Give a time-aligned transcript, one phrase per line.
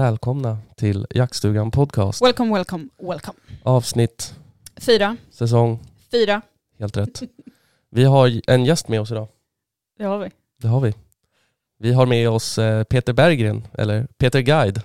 [0.00, 2.22] Välkomna till Jaktstugan Podcast.
[2.22, 3.38] Welcome, welcome, welcome.
[3.62, 4.34] Avsnitt,
[4.76, 5.78] Fyra, säsong,
[6.10, 6.42] fyra.
[6.78, 7.22] helt rätt.
[7.90, 9.28] Vi har en gäst med oss idag.
[9.98, 10.30] Det har vi.
[10.56, 10.94] Det har vi.
[11.78, 14.82] Vi har med oss eh, Peter Berggren, eller Peter Guide,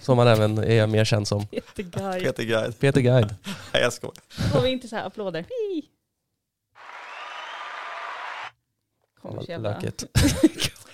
[0.00, 1.46] som han även är mer känd som.
[1.46, 2.20] Peter Guy.
[2.24, 2.78] Peter Guide.
[2.78, 3.34] Peter Guide.
[3.72, 4.14] Nej, jag skojar.
[4.52, 5.44] Får vi inte så här applåder?
[5.48, 5.90] Hej.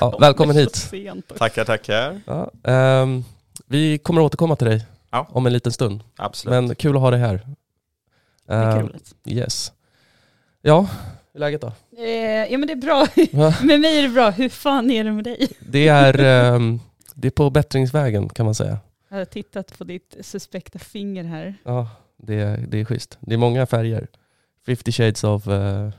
[0.00, 0.90] Ja, välkommen hit.
[1.38, 2.20] Tackar, tackar.
[2.26, 3.24] Ja, ehm,
[3.66, 5.26] vi kommer återkomma till dig Ja.
[5.30, 6.02] om en liten stund.
[6.16, 6.50] Absolut.
[6.64, 7.34] Men kul att ha dig här.
[7.34, 7.54] Mycket
[8.48, 9.14] Ehm, roligt.
[9.26, 9.72] yes.
[10.62, 10.88] Ja, hur
[11.34, 11.72] är läget då?
[11.98, 13.06] Eh, ja men det är bra.
[13.66, 14.30] Med mig är det bra.
[14.30, 15.48] Hur fan är det med dig?
[15.60, 16.18] Det är,
[16.54, 16.80] ehm,
[17.14, 18.78] det är på bättringsvägen kan man säga.
[19.08, 21.54] Jag har tittat på ditt suspekta finger här.
[21.64, 23.18] Ja, det, är- det är schysst.
[23.20, 24.06] Det är många färger.
[24.66, 25.90] 50 shades of eh,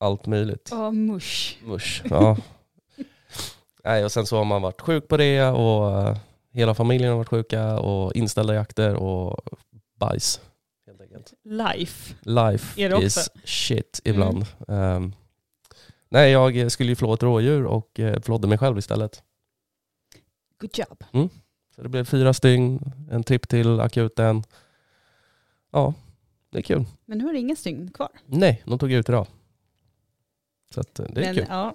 [0.00, 0.68] allt möjligt.
[0.70, 1.56] Ja, mush.
[1.64, 2.02] Mush.
[2.10, 2.36] Ja.
[3.84, 6.16] Nej, och sen så har man varit sjuk på det och eh,
[6.52, 9.40] hela familjen har varit sjuka och inställda jakter och
[10.00, 10.40] bajs.
[10.86, 11.32] Helt enkelt.
[11.44, 12.14] Life.
[12.22, 14.46] Life Är is shit ibland.
[14.68, 15.12] Ehm,
[16.08, 19.22] nej, jag skulle ju flå ett rådjur och uh, flådde mig själv istället.
[20.60, 21.04] Good job.
[21.74, 24.42] Så det blev fyra stygn, en tripp till akuten.
[25.70, 25.94] Ja,
[26.50, 26.84] det är kul.
[27.04, 28.10] Men nu har du ingen stygn kvar.
[28.26, 29.26] Nej, de tog ut idag.
[30.74, 31.46] Så eh, det är Men kul.
[31.48, 31.74] ja.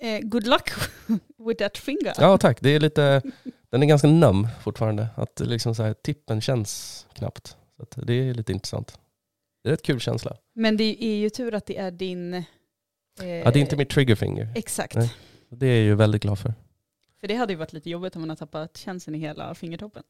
[0.00, 0.70] Eh, good luck
[1.48, 2.12] with that finger.
[2.18, 3.22] Ja tack, det är lite,
[3.70, 5.08] den är ganska nöm fortfarande.
[5.14, 7.56] Att liksom så här, tippen känns knappt.
[7.94, 8.98] Så det är lite intressant.
[9.62, 10.36] Det är rätt kul känsla.
[10.54, 12.34] Men det är ju tur att det är din...
[12.34, 12.44] Eh,
[13.18, 14.48] Ja, det är inte mitt triggerfinger.
[14.54, 14.94] Exakt.
[14.94, 15.14] Nej.
[15.48, 16.54] Det är jag ju väldigt glad för.
[17.20, 20.02] För det hade ju varit lite jobbigt om man har tappat känseln i hela fingertoppen.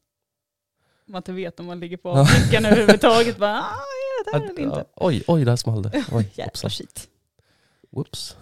[1.07, 2.21] Om man inte vet om man ligger på Ja.
[2.21, 3.37] avtryckaren överhuvudtaget.
[3.39, 4.85] Bara, ah, är jag där eller Ja, inte?
[4.95, 6.05] oj, oj, där small det.
[6.35, 7.07] Jävla shit.
[7.91, 8.37] Whoops.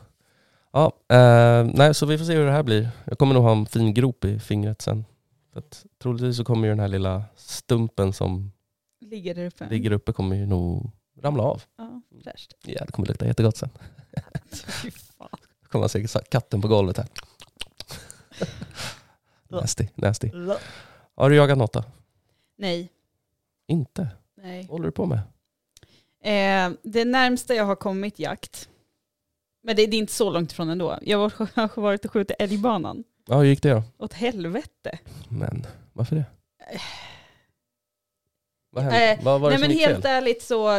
[0.75, 2.89] Ja, eh, nej, så vi får se hur det här blir.
[3.05, 5.05] Jag kommer nog ha en fin grop i fingret sen.
[5.53, 8.51] För att, troligtvis så kommer ju den här lilla stumpen som
[9.01, 9.69] Ligger där uppe.
[9.69, 10.91] ligger uppe kommer ju nog
[11.21, 11.63] ramla av.
[11.77, 12.53] Ja, fräscht.
[12.65, 13.69] Ja, det kommer lukta jättegott sen.
[14.51, 15.29] Fy fan.
[15.61, 17.07] Då kommer man säkert sa- katten på golvet här.
[19.47, 20.31] nasty, nasty.
[21.15, 21.83] Har du jagat något då?
[22.57, 22.91] Nej.
[23.67, 24.07] Inte?
[24.41, 24.61] Nej.
[24.61, 25.19] Vad håller du på med?
[26.23, 28.69] Eh, det närmsta jag har kommit jakt,
[29.65, 30.99] men det, det är inte så långt ifrån ändå.
[31.01, 31.19] Jag
[31.55, 33.03] har varit och skjutit älgbanan.
[33.27, 33.83] Ja, hur gick det då?
[33.97, 34.99] Åt helvete.
[35.29, 36.25] Men varför det?
[38.69, 39.19] Vad hände?
[39.23, 40.11] Vad var det Nej som men gick helt fel?
[40.11, 40.69] ärligt så,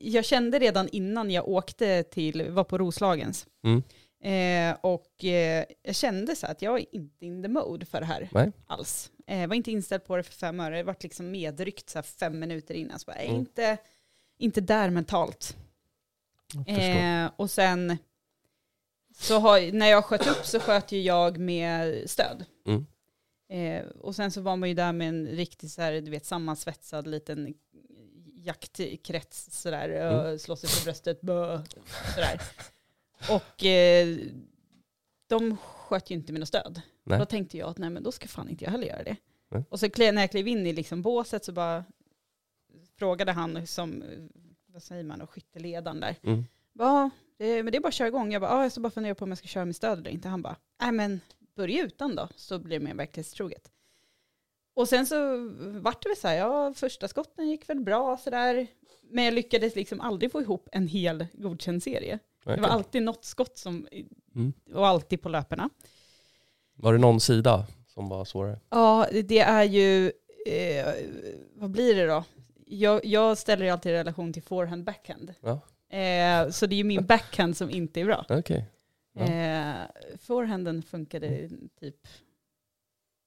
[0.00, 3.46] jag kände redan innan jag åkte till, var på Roslagens.
[3.64, 3.82] Mm.
[4.24, 8.06] Eh, och eh, jag kände så att jag är inte in the mode för det
[8.06, 8.52] här Nej.
[8.66, 9.10] alls.
[9.26, 12.38] Eh, var inte inställd på det för fem öre, jag var liksom medryckt så fem
[12.38, 12.98] minuter innan.
[12.98, 13.36] Så bara, Mm.
[13.36, 13.76] inte,
[14.38, 15.56] inte där mentalt.
[16.66, 17.98] Eh, och sen,
[19.22, 22.44] så har, när jag sköt upp så sköt ju jag med stöd.
[22.66, 22.86] Mm.
[23.48, 26.26] Eh, och sen så var man ju där med en riktigt så här, du vet,
[26.26, 27.54] sammansvetsad liten
[28.34, 30.34] jaktkrets sådär, Mm.
[30.34, 31.62] och slå sig på bröstet, bö,
[32.14, 32.40] sådär.
[33.30, 34.16] Och eh,
[35.26, 36.80] de sköt ju inte med något stöd.
[37.04, 37.18] Nej.
[37.18, 39.16] Då tänkte jag att nej men då ska fan inte jag heller göra det.
[39.50, 39.64] Nej.
[39.70, 41.84] Och så när jag klev in i liksom båset så bara
[42.98, 44.04] frågade han som,
[44.66, 46.16] vad säger man, och skytteledaren där.
[46.22, 46.44] Mm.
[46.72, 48.32] Ja, det, men det är bara att köra igång.
[48.32, 50.10] Jag bara, ja, jag ska bara fundera på om jag ska köra med stöd eller
[50.10, 50.28] inte.
[50.28, 51.20] Han bara, nej men
[51.56, 53.70] börja utan då, så blir det mer verklighetstroget.
[54.74, 55.16] Och sen så
[55.80, 58.66] vart det väl så här, ja första skotten gick väl bra sådär.
[59.10, 62.18] Men jag lyckades liksom aldrig få ihop en hel godkänd serie.
[62.44, 63.88] Det var alltid något skott som,
[64.34, 64.52] Mm.
[64.74, 65.70] och alltid på löperna.
[66.74, 68.60] Var det någon sida som var svårare?
[68.70, 70.12] Ja, det är ju,
[70.46, 70.86] eh,
[71.54, 72.24] vad blir det då?
[72.66, 75.34] Jag, jag ställer ju alltid i relation till forehand backhand.
[75.40, 75.60] Ja.
[75.92, 78.24] Eh, så det är ju min backhand som inte är bra.
[78.28, 78.64] Okej.
[79.12, 79.22] Ja.
[79.22, 79.74] Eh,
[80.20, 81.48] forehanden funkade
[81.80, 82.08] typ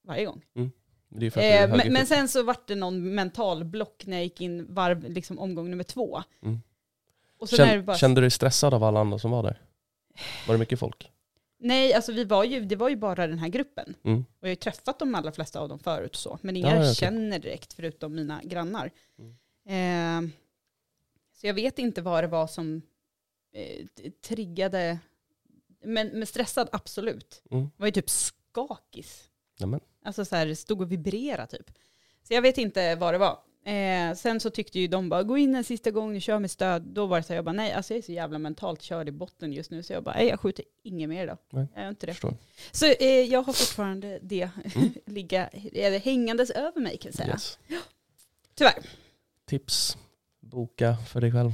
[0.06, 0.42] varje gång.
[0.54, 4.74] Är Eh, men, men sen så vart det någon mental block när jag gick in
[4.74, 6.22] varv, liksom omgång nummer två.
[6.42, 6.60] Mm.
[7.50, 9.60] Kände, bara, kände du dig stressad av alla andra som var där?
[10.46, 11.12] Var det mycket folk?
[11.58, 13.94] Nej, alltså vi var ju, det var ju bara den här gruppen.
[14.04, 14.18] Mm.
[14.18, 16.38] Och jag har ju träffat de allra flesta av dem förut så.
[16.42, 18.90] Men inga ja, jag känner direkt förutom mina grannar.
[19.18, 20.24] Mm.
[20.24, 20.30] Eh,
[21.36, 22.82] så jag vet inte vad det var som
[23.52, 23.86] eh,
[24.20, 24.98] triggade.
[25.84, 27.42] Men, men stressad, absolut.
[27.50, 27.70] Mm.
[27.76, 29.30] Var ju typ skakis.
[29.60, 29.80] Nämen.
[30.04, 31.70] Alltså så här, stod och vibrera typ.
[32.22, 33.38] Så jag vet inte vad det var.
[33.72, 36.82] Eh, sen så tyckte ju de bara, gå in en sista gång, kör med stöd.
[36.82, 39.08] Då var det så här, jag bara, nej, alltså jag är så jävla mentalt körd
[39.08, 39.82] i botten just nu.
[39.82, 41.38] Så jag bara, nej, jag skjuter inget mer idag.
[41.50, 42.12] Nej, Jag gör inte det.
[42.12, 42.34] Förstår.
[42.72, 44.92] Så eh, jag har fortfarande det Mm.
[45.06, 47.28] ligga, eller hängandes över mig kan jag säga.
[47.28, 47.58] Yes.
[48.54, 48.82] Tyvärr.
[49.44, 49.96] Tips,
[50.46, 51.50] boka för dig själv.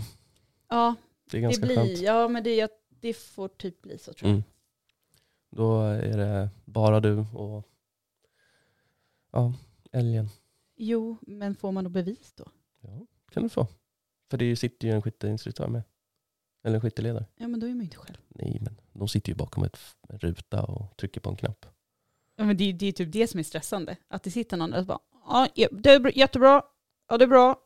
[0.69, 0.95] Ja,
[1.31, 1.99] Det är det ganska blir, skönt.
[1.99, 4.35] ja men det, jag, det får typ bli så tror jag.
[4.35, 4.43] Mm.
[5.51, 7.69] Då är det bara du och
[9.33, 9.55] ja,
[9.93, 10.29] älgen.
[10.77, 12.49] Jo, men får man då bevis då?
[12.81, 13.67] Ja, kan du få.
[14.31, 15.83] För det sitter ju en skytteinstruktör med.
[16.65, 17.27] Eller en skytteledare.
[17.37, 18.17] Ja men då är man ju inte själv.
[18.29, 19.79] Nej, men de sitter ju bakom ett,
[20.09, 21.67] en ruta och trycker på en knapp.
[22.37, 23.97] Ja men det, det är typ det som är stressande.
[24.09, 24.99] Att det sitter någon och bara,
[25.29, 26.63] ja det är bra- jättebra,
[27.09, 27.57] ja det är bra,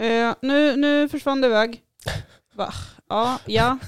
[0.00, 1.82] eh, nu, nu försvann det iväg.
[2.54, 2.74] Va?
[3.08, 3.78] Ja, ja.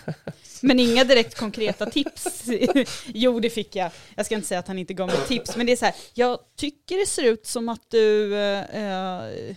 [0.63, 2.45] Men inga direkt konkreta tips.
[3.07, 3.91] jo, det fick jag.
[4.15, 5.95] Jag ska inte säga att han inte gav mig tips, men det är så här,
[6.15, 9.57] jag tycker det ser ut som att du, eh, eh,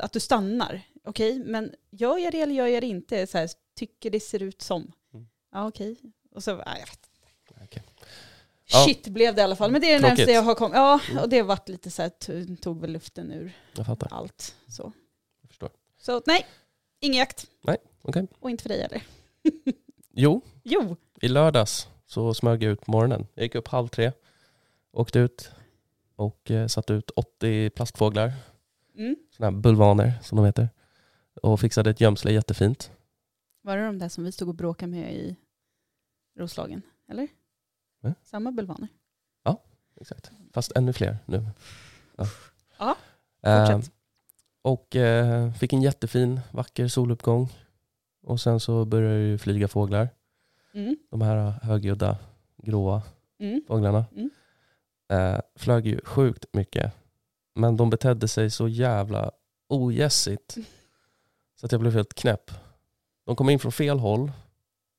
[0.00, 0.82] att du stannar.
[1.04, 3.26] Okej, men gör jag det eller gör jag det inte?
[3.26, 4.92] Så här, tycker det ser ut som.
[5.14, 5.26] Mm.
[5.52, 5.96] Ja, okej.
[6.34, 6.98] Och så, ja, jag vet.
[8.72, 8.84] Ja.
[8.86, 9.70] Shit blev det i alla fall.
[9.70, 10.74] Men det är det närmaste jag har kommit.
[10.76, 11.22] Ja, Mm.
[11.22, 13.52] och det varit lite så här, tog väl luften ur
[14.10, 14.54] allt.
[14.68, 14.92] Så.
[16.02, 16.46] Så nej,
[17.00, 17.46] ingen jakt.
[18.02, 18.26] Okej.
[18.40, 19.02] Och inte för dig heller.
[20.14, 23.26] Jo, Jo, i lördags så smög jag ut på morgonen.
[23.34, 24.12] Jag gick upp halv tre,
[24.92, 25.50] åkte ut
[26.16, 28.32] och eh, satte ut 80 plastfåglar.
[28.96, 29.16] mm.
[29.30, 30.68] Sådana här bulvaner som de heter.
[31.42, 32.90] Och fixade ett gömsle jättefint.
[33.62, 35.36] var det de där som vi stod och bråkade med i
[36.38, 36.82] Roslagen?
[37.08, 37.28] Eller?
[38.00, 38.14] Va?
[38.22, 38.88] Samma bulvaner.
[40.00, 40.30] Exakt.
[40.52, 41.46] Fast ännu fler nu.
[42.16, 42.26] Ja.
[42.78, 42.96] Ja,
[43.42, 43.92] Eh, fortsätt.
[44.62, 47.48] Och eh, fick en jättefin, vacker soluppgång.
[48.22, 50.08] Och sen så började det ju flyga fåglar.
[50.74, 50.96] Mm.
[51.10, 52.18] De här högljudda,
[52.56, 53.02] gråa
[53.38, 53.62] Mm.
[53.68, 54.04] fåglarna.
[54.16, 54.30] Mm.
[55.12, 56.92] Eh, flög ju sjukt mycket.
[57.54, 59.30] Men de betedde sig så jävla
[59.68, 60.56] ogässigt.
[61.60, 62.50] Så att jag blev helt knäpp.
[63.24, 64.32] De kom in från fel håll.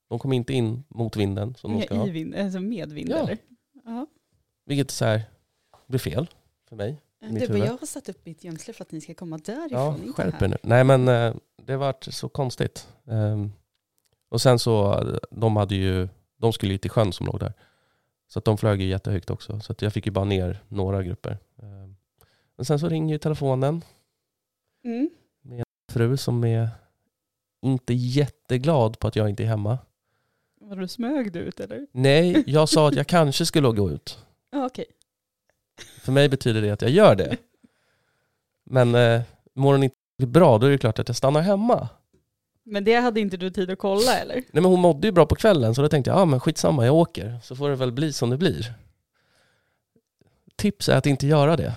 [0.10, 3.18] De kom inte in mot vinden som de ska I vind, alltså med vind Ja.
[3.18, 3.38] eller?
[3.86, 4.07] Ja.
[4.65, 5.21] Vilket så här,
[5.88, 6.27] blir fel
[6.69, 7.01] för mig.
[7.31, 7.68] Det var huvud.
[7.68, 10.04] jag har satt upp mitt gömsle för att ni ska komma därifrån.
[10.08, 10.58] Ja, skärp er nu.
[10.64, 12.88] Nej men eh, det vart så konstigt.
[13.08, 13.52] Ehm,
[14.30, 17.54] och sen så, eh, de hade ju, de skulle ju till sjön som låg där.
[18.28, 19.60] Så att de flög ju jättehögt också.
[19.60, 21.38] Så att jag fick ju bara ner några grupper.
[21.62, 21.96] Ehm,
[22.56, 23.81] men sen så ringer ju telefonen.
[24.86, 25.10] Mm.
[25.92, 26.70] Fru som är
[27.62, 29.78] inte jätteglad på att jag inte är hemma.
[30.62, 31.88] Var du smög du ut eller?
[31.92, 34.20] Nej, jag sa att jag kanske skulle gå ut.
[34.52, 34.86] Ja, okej.
[36.02, 37.38] För mig betyder det att jag gör det.
[38.66, 39.22] Men eh,
[39.54, 41.90] mår hon inte bra, då är det klart att jag stannar hemma.
[42.64, 44.36] Men det hade inte du tid att kolla eller?
[44.36, 46.40] Nej men hon mådde ju bra på kvällen så då tänkte jag, ja ah, men
[46.40, 48.74] skitsamma jag åker så får det väl bli som det blir.
[50.56, 51.74] Tips är att inte göra det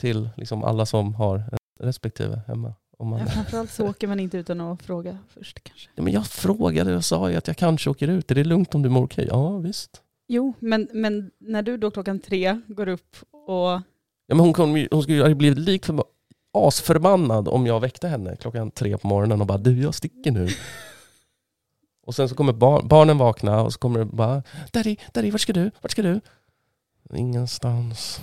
[0.00, 2.74] till liksom alla som har en respektive hemma.
[2.98, 3.20] Om man...
[3.20, 5.90] Ja, framförallt så åker man inte utan att fråga först kanske.
[5.94, 8.74] ja, men jag frågade och sa ju att jag kanske åker ut, är det lugnt
[8.74, 9.26] om du mår okej?
[9.30, 10.02] Ja visst.
[10.28, 13.82] Jo, men, men när du då klockan tre går upp och...
[14.26, 16.04] Ja, men hon, kom, hon skulle ju blivit lik för
[16.52, 20.48] asförbannad om jag väckte henne klockan tre på morgonen och bara du jag sticker nu.
[22.06, 24.42] och sen så kommer bar barnen vakna och så kommer det bara
[24.72, 25.70] Daddy, Daddy, vart ska du?
[25.80, 26.20] Vart ska du?
[27.14, 28.20] Ingenstans.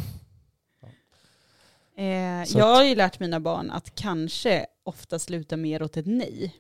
[1.98, 6.56] Eh, jag har ju lärt mina barn att kanske ofta sluta mer åt ett nej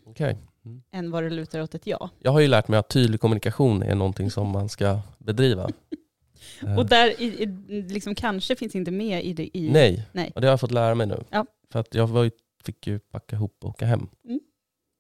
[0.66, 0.82] Okej.
[0.92, 2.10] än vad det lutar åt ett ja.
[2.20, 5.70] Jag har ju lärt mig att tydlig kommunikation är någonting som man ska bedriva.
[6.78, 9.70] Och där i, i, liksom kanske finns inte med i det i...
[9.72, 10.08] nej.
[10.12, 10.32] Nej.
[10.36, 11.24] och det har jag fått lära mig nu.
[11.30, 11.46] Ja.
[11.70, 12.32] För att jag var ju,
[12.64, 14.08] fick ju packa ihop och åka hem.
[14.26, 14.40] Mm.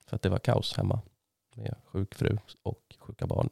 [0.08, 1.01] För att det var kaos hemma
[1.55, 3.50] med sjuk fru och sjuka barn.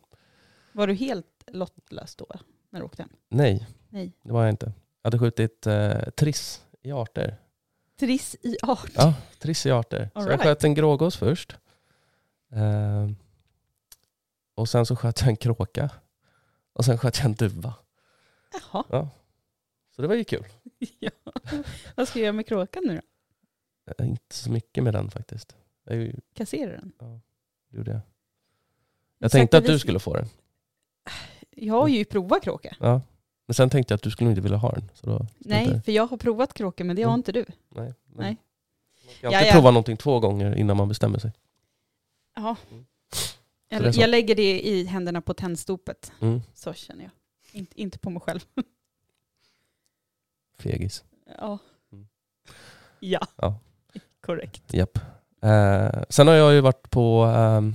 [0.72, 2.28] Var du helt lottlös då
[2.70, 3.12] när du åkte hem?
[3.30, 4.12] Nej, Nej.
[4.24, 4.66] det var jag inte.
[5.02, 7.38] Jag hade skjutit eh, triss i arter.
[8.00, 8.92] Triss i art.
[8.96, 10.10] Ja, triss i arter.
[10.14, 10.44] All så jag right.
[10.44, 11.56] sköt en grågås först.
[12.52, 13.10] Eh,
[14.56, 15.90] och sen så sköt jag en kråka.
[16.74, 17.74] Och sen sköt jag en duva.
[18.72, 19.10] Jaha.
[19.96, 20.46] Så det var ju kul.
[21.00, 21.10] ja.
[21.96, 23.02] Vad ska jag göra med kråkan nu
[23.86, 23.94] då?
[24.04, 25.56] Eh, inte så mycket med den faktiskt.
[25.84, 27.22] Jag ju- Kasserar den?
[27.70, 28.00] gjorde jag.
[29.18, 30.26] Jag tänkte att du skulle få den.
[31.50, 32.76] Jag har ju provat kråka.
[32.80, 33.02] Ja.
[33.46, 34.90] Men sen tänkte jag att du skulle inte vilja ha den.
[34.94, 37.20] Så då Nej, struntade för jag har provat kråka men det har Mm.
[37.20, 37.40] inte du.
[37.40, 37.84] jag.
[37.84, 37.94] Nej.
[38.16, 38.38] Nej.
[39.06, 39.52] Man ska alltid Ja, ja.
[39.54, 41.32] prova någonting två gånger innan man bestämmer sig.
[42.36, 42.56] Ja.
[43.70, 46.12] är Jag, jag lägger det i händerna på tändstopet.
[46.22, 46.42] Mm.
[46.54, 47.12] Så känner jag.
[47.52, 48.40] Inte, inte på mig själv.
[50.60, 51.04] Fegis.
[51.38, 51.58] Ja.
[51.92, 52.08] Mm.
[53.00, 53.28] Ja.
[53.36, 53.60] Ja.
[54.22, 54.74] Korrekt.
[54.74, 54.98] Japp.
[55.42, 57.74] Eh, sen har jag ju varit på ehm,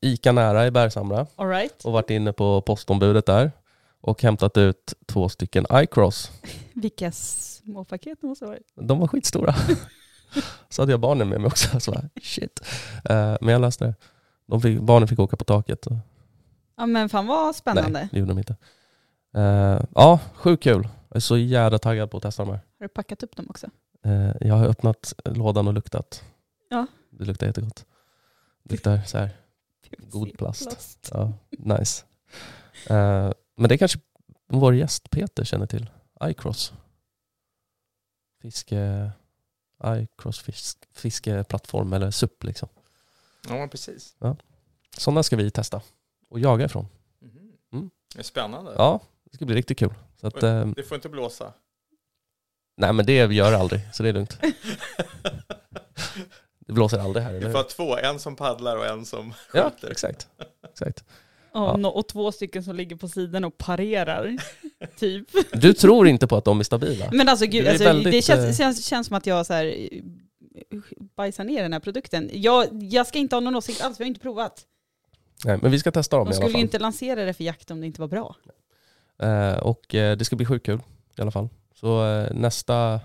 [0.00, 1.84] Ica Nära i Bergshamra All right.
[1.84, 3.52] och varit inne på postombudet där
[4.00, 6.30] och hämtat ut två stycken iCross.
[6.72, 8.72] Vilka små paket det måste ha varit.
[8.74, 9.54] De var skitstora.
[10.68, 11.80] så hade jag barnen med mig också.
[11.80, 12.60] Så bara, shit.
[13.04, 13.94] Eh, men jag löste det.
[14.46, 15.86] De fick, barnen fick åka på taket.
[16.76, 17.90] Ja men fan vad spännande.
[17.90, 18.56] nej, det gjorde de inte.
[19.34, 20.88] Eh, ja, sjukt kul.
[21.08, 22.60] Jag är så jävla taggad på att testa de här.
[22.78, 23.66] Har du packat upp dem också?
[24.04, 26.24] Eh, jag har öppnat lådan och luktat.
[26.70, 26.86] Ja.
[27.10, 27.86] Det luktar jättegott.
[28.62, 29.30] Det luktar så här.
[29.98, 31.10] God plast.
[31.12, 32.04] Ja, nice.
[33.56, 33.98] Men det kanske
[34.48, 35.90] vår gäst Peter känner till.
[36.24, 36.72] iCross.
[38.42, 39.10] Fiske...
[39.86, 42.68] iCross fisk, fiskeplattform eller SUP liksom.
[43.48, 44.16] Ja, precis.
[44.96, 45.82] Sådana ska vi testa
[46.28, 46.86] och jaga ifrån.
[47.72, 47.90] Mm.
[48.14, 48.74] Det är spännande.
[48.76, 49.00] Ja,
[49.30, 49.94] det ska bli riktigt kul.
[50.20, 51.52] Så att, eh, Det får inte blåsa.
[52.76, 54.38] nej men det gör det aldrig, så det är lugnt.
[56.66, 59.70] Det blåser aldrig här, Vi får ha två, en som paddlar och en som Ja,
[59.70, 59.90] skjuter.
[59.90, 60.28] exakt.
[60.70, 61.04] exakt.
[61.54, 64.36] Ja, Och två stycken som ligger på sidan och parerar.
[64.98, 65.28] typ.
[65.52, 67.10] Du tror inte på att de är stabila?
[67.12, 69.52] Men alltså gud, Det alltså, väldigt, det känns, eh, känns, känns som att jag så
[69.52, 70.00] här, eh,
[71.16, 72.30] bajsar ner den här produkten.
[72.32, 74.66] Jag, jag ska inte ha någon åsikt alls, vi har inte provat.
[75.44, 76.60] Nej, men vi ska testa dem De i alla skulle fall.
[76.60, 78.36] ju inte lansera det för jakt om det inte var bra.
[79.22, 80.80] Eh, och eh, det ska bli sjukt kul
[81.18, 81.48] i alla fall.
[81.74, 83.00] Så eh, nästa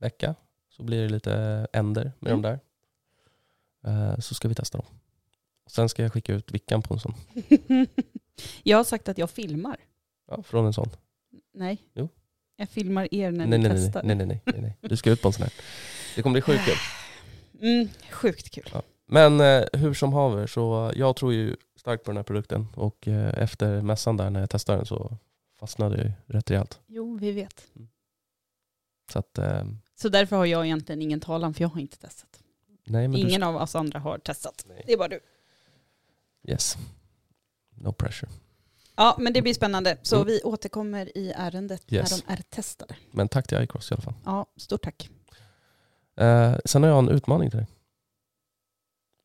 [0.00, 0.34] vecka
[0.76, 2.42] så blir det lite änder med Mm.
[2.42, 2.60] de där.
[4.12, 4.86] Eh, så ska vi testa dem.
[5.74, 7.14] Sen ska jag skicka ut vickan på en sån.
[8.62, 9.76] jag har sagt att jag filmar.
[10.30, 10.88] Ja, från en sån.
[11.54, 11.78] Nej.
[11.94, 12.08] Jo.
[12.56, 14.02] Jag filmar er när Nej ni nej testar.
[14.02, 14.78] nej, nej, nej, nej, nej.
[14.80, 15.52] Du ska ut på en sån här.
[16.16, 16.74] Det kommer bli sjukt kul.
[17.62, 18.70] Mm, sjukt kul.
[19.06, 23.08] Men eh, hur som haver, så jag tror ju starkt på den här produkten och
[23.08, 25.16] eh, efter mässan där när jag testade den så
[25.60, 26.80] fastnade jag ju rätt rejält.
[26.86, 27.66] Jo, vi vet.
[29.12, 29.64] Så att, eh,
[29.94, 32.40] Så därför har jag egentligen ingen talan, för jag har inte testat.
[32.84, 34.64] nej men Ingen du, av oss andra har testat.
[34.68, 34.82] Nej.
[34.86, 35.20] Det är bara du.
[36.48, 36.76] Yes.
[37.76, 38.30] No pressure.
[38.96, 39.98] Ja, men det blir spännande.
[40.02, 40.26] Så Mm.
[40.26, 42.10] vi återkommer i ärendet Yes.
[42.10, 42.96] när de är testade.
[43.10, 44.14] Men tack till iCross i alla fall.
[44.24, 45.10] Ja, stort tack.
[46.16, 47.66] Eh, sen har jag en utmaning till dig.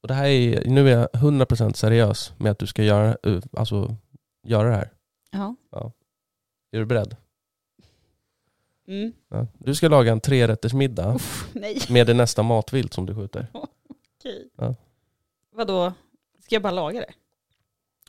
[0.02, 3.42] Och det här är, nu är jag 100% seriös med att du ska göra, eh,
[3.58, 3.96] alltså,
[4.44, 4.92] göra det här.
[5.32, 5.56] Ja.
[6.72, 7.16] Är du beredd?
[8.88, 9.14] Mm.
[9.30, 9.48] Ja.
[9.58, 11.54] Du ska laga en trerättersmiddag Uff,
[11.90, 13.48] med det nästa matvilt som du skjuter.
[14.20, 14.50] okej.
[14.58, 14.76] Ja.
[15.56, 15.94] Vadå?
[16.48, 17.14] Ska jag bara laga det?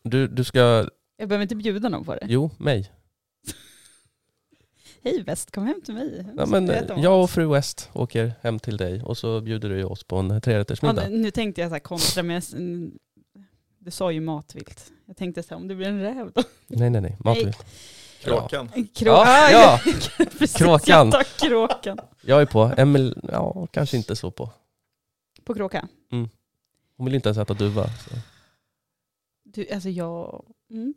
[0.03, 0.59] Du, du ska,
[1.17, 2.27] Jag behöver inte bjuda någon på det.
[2.29, 2.93] jo, mig.
[5.03, 6.27] Hej väst, kom hem till mig.
[6.37, 6.67] Ja, men,
[7.03, 10.31] jag och fru West åker hem till dig och så bjuder du oss på en
[10.31, 11.09] ja, trerättersmiddag.
[11.09, 12.45] nu, nu tänkte jag så här kontra med...
[12.53, 12.99] mm,
[13.79, 14.93] Du sa ju matvilt.
[15.07, 16.43] Jag tänkte så här, om det blir en räv då?
[16.67, 17.17] Nej, nej, nej.
[17.21, 17.67] Matvilt.
[18.21, 18.71] Kråkan.
[18.75, 19.81] En krå- Ja, ja.
[20.39, 21.11] Precis, Kråkan.
[21.13, 21.99] Jag kråkan.
[22.23, 22.73] Jag är på.
[22.77, 24.51] Emil, ja, kanske inte så på.
[25.45, 25.89] På kråka?
[26.99, 27.85] Hon vill inte ens äta duva.
[27.87, 28.11] Så.
[29.45, 30.45] Du, alltså jag...
[30.71, 30.95] Mm.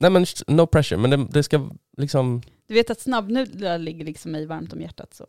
[0.00, 4.32] Nej men no pressure, men det, det ska liksom, Du vet att snabbnudlar ligger liksom
[4.32, 5.26] mig varmt om hjärtat så.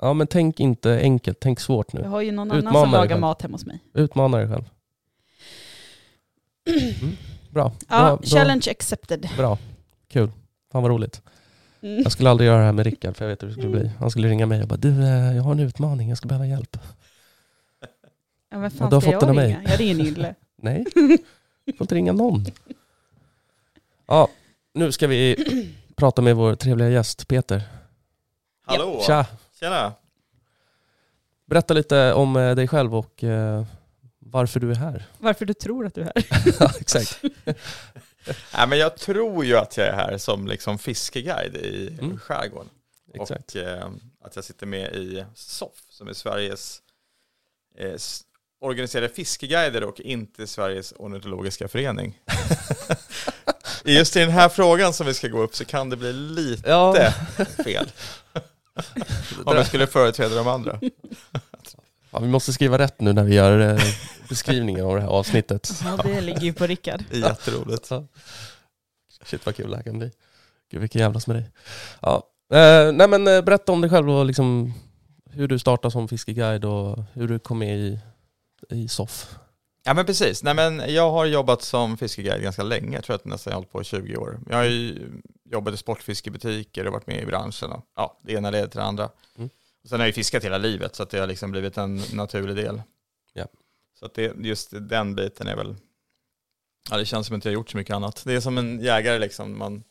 [0.00, 2.08] ja men tänk inte enkelt, tänk svårt Jag nu.
[2.08, 3.20] har ju någon Utmana annan som lagar själv.
[3.20, 3.78] mat hemma hos mig.
[3.94, 4.64] Utmana dig själv.
[6.66, 7.16] Mm.
[7.50, 7.72] Bra.
[7.88, 9.28] Ja, då- challenge accepted.
[9.36, 9.58] Bra.
[10.08, 10.30] Kul.
[10.72, 11.22] Fan vad roligt.
[11.82, 12.02] Mm.
[12.02, 13.90] Jag skulle aldrig göra det här med Rickard för jag vet hur det skulle bli.
[13.98, 16.46] Han skulle ringa mig och bara du, eh, jag har en utmaning, jag skulle behöva
[16.46, 16.76] hjälp.
[18.52, 19.46] Ja, men Ja, fan du har ska fått den av jag mig.
[19.56, 19.70] ringa?
[19.70, 20.34] Jag ringer Nille.
[20.56, 20.84] Nej,
[21.64, 22.44] du får inte ringa någon.
[24.06, 24.28] Ja,
[24.74, 25.36] nu ska vi
[25.96, 27.62] prata med vår trevliga gäst Peter.
[28.66, 29.02] Hallå!
[29.06, 29.26] Tja!
[29.60, 29.92] Tjena!
[31.46, 33.64] Berätta lite om eh, dig själv och eh,
[34.18, 35.06] varför du är här.
[35.18, 36.24] Varför du tror att du är här.
[36.60, 37.22] ja, exakt.
[38.54, 42.18] Nej, men jag tror ju att jag är här som liksom fiskeguide i Mm.
[42.18, 42.68] skärgården.
[43.14, 43.54] exakt.
[43.54, 43.88] Och eh,
[44.24, 46.82] att jag sitter med i SOF som är Sveriges
[47.78, 47.96] eh,
[48.62, 52.18] organiserade fiskeguider och inte Sveriges ornitologiska förening.
[53.84, 56.70] Just i den här frågan som vi ska gå upp så kan det bli lite
[56.70, 57.12] Ja,
[57.64, 57.90] fel.
[59.44, 60.80] Om jag skulle företräda de andra.
[62.10, 63.80] ja, vi måste skriva rätt nu när vi gör eh,
[64.28, 65.70] beskrivningen av det här avsnittet.
[65.84, 67.04] Ja, det ligger ju på Rickard.
[67.10, 67.90] Jätteroligt.
[67.90, 68.06] Ja.
[69.24, 70.10] Shit vad kul det här kan bli.
[70.70, 71.50] Gud vilken jävlas med dig.
[72.00, 72.22] Ja.
[72.52, 74.74] Eh, nej men eh, berätta om dig själv och liksom
[75.30, 77.98] hur du startade som fiskeguide och hur du kom med i,
[78.70, 79.34] i SOF.
[79.84, 83.22] Ja men precis, Nej, men jag har jobbat som fiskeguide ganska länge, jag tror att
[83.24, 84.40] jag nästan har hållit på i 20 år.
[84.48, 84.94] Jag har
[85.44, 88.84] jobbat i sportfiskebutiker och varit med i branschen och ja, det ena leder till det
[88.84, 89.10] andra.
[89.36, 89.50] Mm.
[89.82, 92.02] Och sen har jag ju fiskat hela livet så att det har liksom blivit en
[92.12, 92.82] naturlig del.
[93.32, 93.46] Ja.
[93.98, 95.76] Så att det, just den biten är väl
[96.90, 98.22] Ja, det känns som att jag har gjort så mycket annat.
[98.26, 99.82] Det är som en jägare liksom, man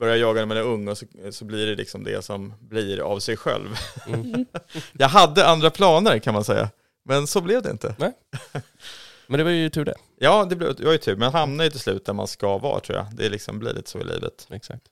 [0.00, 3.00] börjar jaga när man är ung och så, så blir det liksom det som blir
[3.00, 3.76] av sig själv.
[4.06, 4.46] Mm.
[4.92, 6.70] Jag hade andra planer kan man säga,
[7.04, 7.94] men så blev det inte.
[9.26, 9.94] Men det var ju tur det.
[10.18, 12.58] Ja, det, blev, det var ju tur, men hamnar ju till slut där man ska
[12.58, 13.06] vara tror jag.
[13.12, 14.46] Det liksom blir lite så i livet.
[14.50, 14.82] Exakt.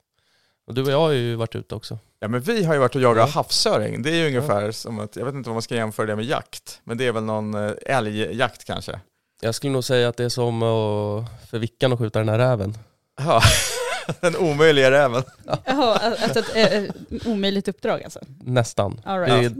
[0.66, 1.98] Och du och jag har ju varit ute också.
[2.20, 3.32] Ja, men vi har ju varit och jagat Ja.
[3.34, 4.02] havsöring.
[4.02, 6.24] Det är ju ungefär som att, jag vet inte vad man ska jämföra det med
[6.24, 9.00] jakt, men det är väl någon eh, älgjakt kanske.
[9.40, 12.38] Jag skulle nog säga att det är som att, för Vickan att skjuta den här
[12.38, 12.78] räven.
[13.18, 13.42] Ja,
[14.20, 15.22] den omöjliga räven.
[15.64, 16.90] Jaha, alltså ett eh, eh,
[17.26, 18.20] omöjligt uppdrag alltså.
[18.44, 19.00] Nästan.
[19.04, 19.52] All Det right.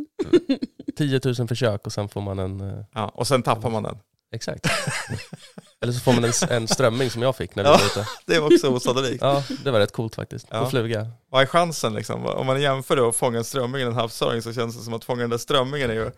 [0.49, 2.61] är 10 000 försök och sen får man en...
[2.61, 3.99] eh, Ja, och sen tappar man den.
[4.35, 4.67] Exakt.
[5.81, 8.07] Eller så får man en, en strömming som jag fick när vi var ute.
[8.26, 9.23] Det var också osannolikt.
[9.23, 10.50] Ja, det var rätt coolt faktiskt.
[10.50, 10.71] På Ja.
[10.71, 11.11] fluga.
[11.31, 12.26] Vad är chansen liksom?
[12.26, 14.95] Om man jämför då att fånga en strömming och en havsöring så känns det som
[14.95, 16.11] att fånga den där strömmingen är ju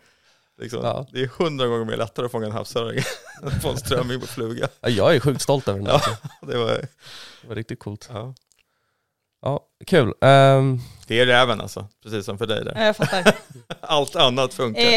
[0.59, 1.07] liksom, Ja.
[1.11, 2.99] det är hundra gånger mer lättare att fånga en havsöring
[3.41, 4.67] än att få en strömming på fluga.
[4.81, 6.01] Ja, jag är sjukt stolt över den där.
[6.05, 6.47] Ja.
[6.47, 6.67] Det var,
[7.41, 8.09] Det var riktigt coolt.
[8.13, 8.35] ja.
[9.41, 10.13] Ja, kul.
[10.21, 12.73] Ehm, det är räven alltså, precis som för dig där.
[12.75, 13.35] Ja, jag fattar.
[13.81, 14.81] Allt annat funkar.
[14.81, 14.89] Eh,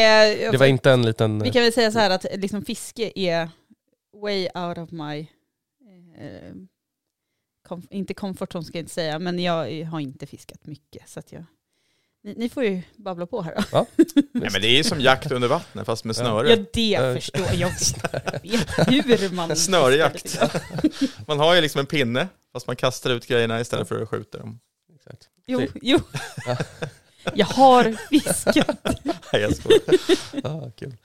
[0.43, 1.39] jag det var inte en liten...
[1.43, 3.49] Vi kan väl säga så här att liksom fiske är
[4.21, 5.19] way out of my,
[6.19, 6.53] eh,
[7.67, 11.09] kom, inte comfort zone ska jag inte säga, men jag har inte fiskat mycket.
[11.09, 11.43] Så att jag,
[12.23, 13.85] ni, ni får ju babbla på här då.
[14.31, 16.19] Nej, men det är ju som jakt under vattnet fast med Ja.
[16.23, 16.49] snöre.
[16.73, 17.71] Ja det förstår jag.
[18.93, 20.39] Jag vet hur man snörjakt.
[21.27, 24.37] Man har ju liksom en pinne fast man kastar ut grejerna istället för att skjuta
[24.37, 24.59] dem.
[24.95, 25.29] Exakt.
[25.45, 25.67] Jo, Se.
[25.81, 25.99] jo.
[27.33, 28.77] Jag har fiskat.
[29.33, 29.81] Nej, jag skojar.
[30.43, 30.95] Ja, kul.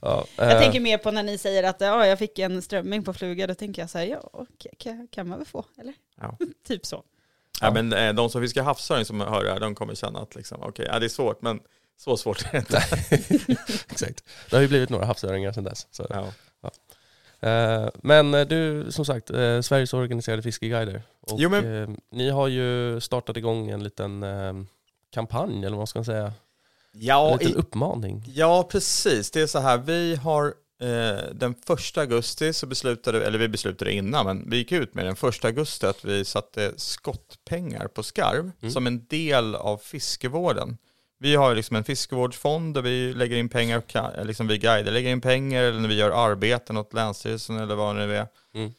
[0.00, 3.04] Ja, Jag eh, tänker mer på när ni säger att ja, jag fick en strömming
[3.04, 4.46] på fluga, då tänker jag så här, ja,
[4.78, 5.94] kan, kan man väl få, eller?
[6.20, 6.38] Ja.
[6.66, 7.04] typ så.
[7.60, 10.34] Ja, men eh, de som fiskar havsöring som hör det här, de kommer känna att
[10.34, 11.60] liksom, okej, ja, det är svårt, men
[11.98, 12.82] så svårt är det inte.
[13.90, 14.24] Exakt.
[14.50, 15.86] Det har ju blivit några havsöringar sedan dess.
[15.90, 16.06] Så.
[16.10, 16.26] Ja.
[17.48, 19.26] Eh, men eh, du, som sagt,
[19.62, 21.02] Sveriges organiserade fiskeguider.
[21.20, 24.24] Och, Jo, men- ni har ju startat igång en liten
[25.14, 26.32] kampanj, eller vad man ska säga.
[26.92, 28.24] Ja, en liten i, uppmaning.
[28.34, 29.30] ja, precis.
[29.30, 30.54] Det är så här, vi har
[31.32, 35.16] den första augusti så beslutade, eller vi beslutade innan, men vi gick ut med den
[35.16, 38.72] första augusti att vi satte skottpengar på skarv Mm.
[38.72, 40.78] som en del av fiskevården.
[41.18, 45.10] Vi har liksom en fiskevårdsfond där vi lägger in pengar, eh, liksom vi guider lägger
[45.10, 48.26] in pengar eller när vi gör arbeten åt Länsstyrelsen eller vad det nu är.
[48.54, 48.72] Mm.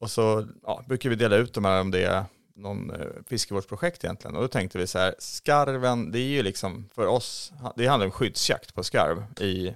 [0.00, 2.24] Och så ja, brukar vi dela ut de här om det är
[2.56, 4.36] någon eh, fiskevårdsprojekt egentligen.
[4.36, 8.06] Och då tänkte vi så här, skarven, det är ju liksom för oss, det handlar
[8.06, 9.74] om skyddsjakt på skarv i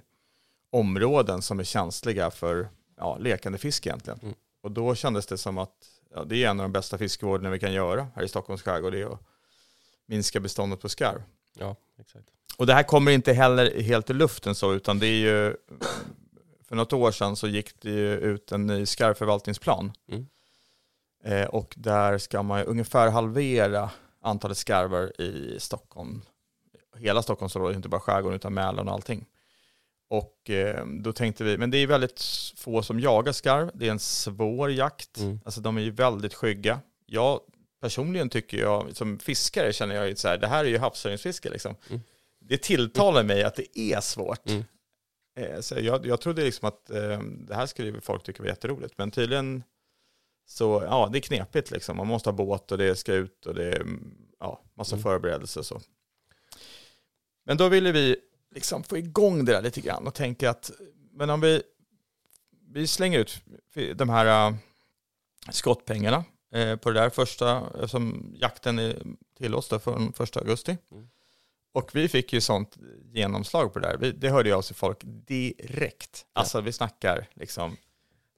[0.71, 4.19] områden som är känsliga för ja, lekande fisk egentligen.
[4.23, 4.35] Mm.
[4.63, 5.75] Och då kändes det som att
[6.15, 8.93] ja, det är en av de bästa fiskevårdarna vi kan göra här i Stockholms skärgård,
[8.93, 9.21] det är att
[10.07, 11.23] minska beståndet på skarv.
[11.59, 12.27] Ja, exakt.
[12.57, 15.57] Och det här kommer inte heller helt i luften så, utan det är ju,
[16.69, 19.93] för något år sedan så gick det ju ut en ny skarvförvaltningsplan.
[20.09, 20.27] Mm.
[21.25, 23.91] Eh, och där ska man ungefär halvera
[24.23, 26.23] antalet skarvar i Stockholm.
[26.97, 29.27] Hela Stockholmsområdet, inte bara skärgården utan Mälaren och allting.
[30.11, 32.23] Och eh, då tänkte vi, men det är väldigt
[32.57, 35.41] få som jagar skarv, det är en svår jakt, Mm.
[35.45, 36.81] alltså de är ju väldigt skygga.
[37.07, 37.41] Jag
[37.81, 41.51] personligen tycker jag, som fiskare känner jag ju så här, det här är ju havsöringsfiske
[41.51, 41.77] liksom.
[41.89, 42.01] Mm.
[42.41, 44.49] Det tilltalar mig att det är svårt.
[44.49, 44.65] Mm.
[45.39, 48.95] Eh, så jag, jag trodde liksom att eh, det här skulle folk tycka var jätteroligt,
[48.99, 49.63] men tydligen
[50.47, 51.97] så, ja, det är knepigt liksom.
[51.97, 55.03] Man måste ha båt och det ska ut och det är, mm, ja, massa Mm.
[55.03, 55.81] förberedelser och så.
[57.45, 58.17] Men då ville vi
[58.55, 60.71] liksom få igång det där lite grann och tänka att,
[61.13, 61.63] men om vi,
[62.73, 63.43] vi slänger ut
[63.95, 64.57] de här äh,
[65.51, 69.03] skottpengarna eh, på det där första, som jakten är
[69.39, 70.77] till oss från första augusti.
[70.93, 71.09] Mm.
[71.73, 72.77] Och vi fick ju sånt
[73.13, 73.97] genomslag på det där.
[73.97, 76.27] Vi, det hörde jag av sig folk direkt.
[76.33, 77.77] Alltså vi snackar liksom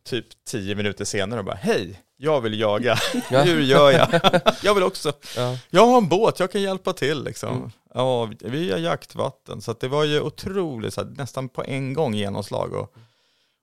[0.05, 2.97] typ tio minuter senare och bara hej, jag vill jaga.
[3.31, 3.43] Ja.
[3.43, 4.09] Hur gör jag?
[4.63, 5.13] jag vill också.
[5.37, 5.59] Ja.
[5.71, 7.57] Jag har en båt, jag kan hjälpa till liksom.
[7.57, 7.71] Mm.
[7.95, 9.63] Ja, vi- har jaktvatten.
[9.63, 12.73] Så det var ju otroligt, här, nästan på en gång genomslag.
[12.73, 12.95] Och,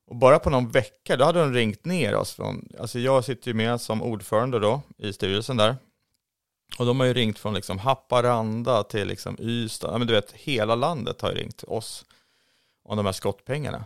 [0.07, 3.47] och bara på någon vecka, då hade de ringt ner oss från, alltså jag sitter
[3.47, 5.75] ju med som ordförande då i styrelsen där.
[6.77, 10.31] Och de har ju ringt från liksom Haparanda till liksom Ystad, ja, men du vet
[10.31, 12.05] hela landet har ju ringt oss
[12.83, 13.85] om de här skottpengarna.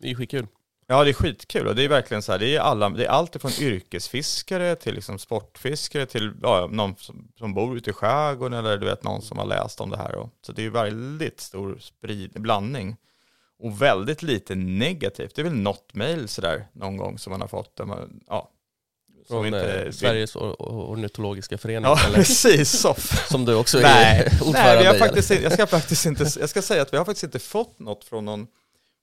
[0.00, 0.46] Det är ju skitkul.
[0.86, 3.08] Ja, det är skitkul och det är verkligen så här, det är, alla, det är
[3.08, 8.58] allt från yrkesfiskare till liksom sportfiskare till ja, någon som, som bor ute i skärgården
[8.58, 10.14] eller du vet någon som har läst om det här.
[10.14, 12.96] Och, så det är väldigt stor sprid, blandning
[13.58, 15.34] och väldigt lite negativt.
[15.34, 17.76] Det är väl något mejl sådär någon gång som man har fått.
[17.76, 18.50] Där man, ja,
[19.26, 21.84] som Från inte eh, Sveriges or- or- ornitologiska förening.
[21.84, 22.70] Ja, eller, precis.
[22.70, 23.28] Soff.
[23.30, 26.48] som du också Nej, är ordförande Nej, vi har faktiskt, jag ska faktiskt inte, jag
[26.48, 28.46] ska säga att vi har faktiskt inte fått något från någon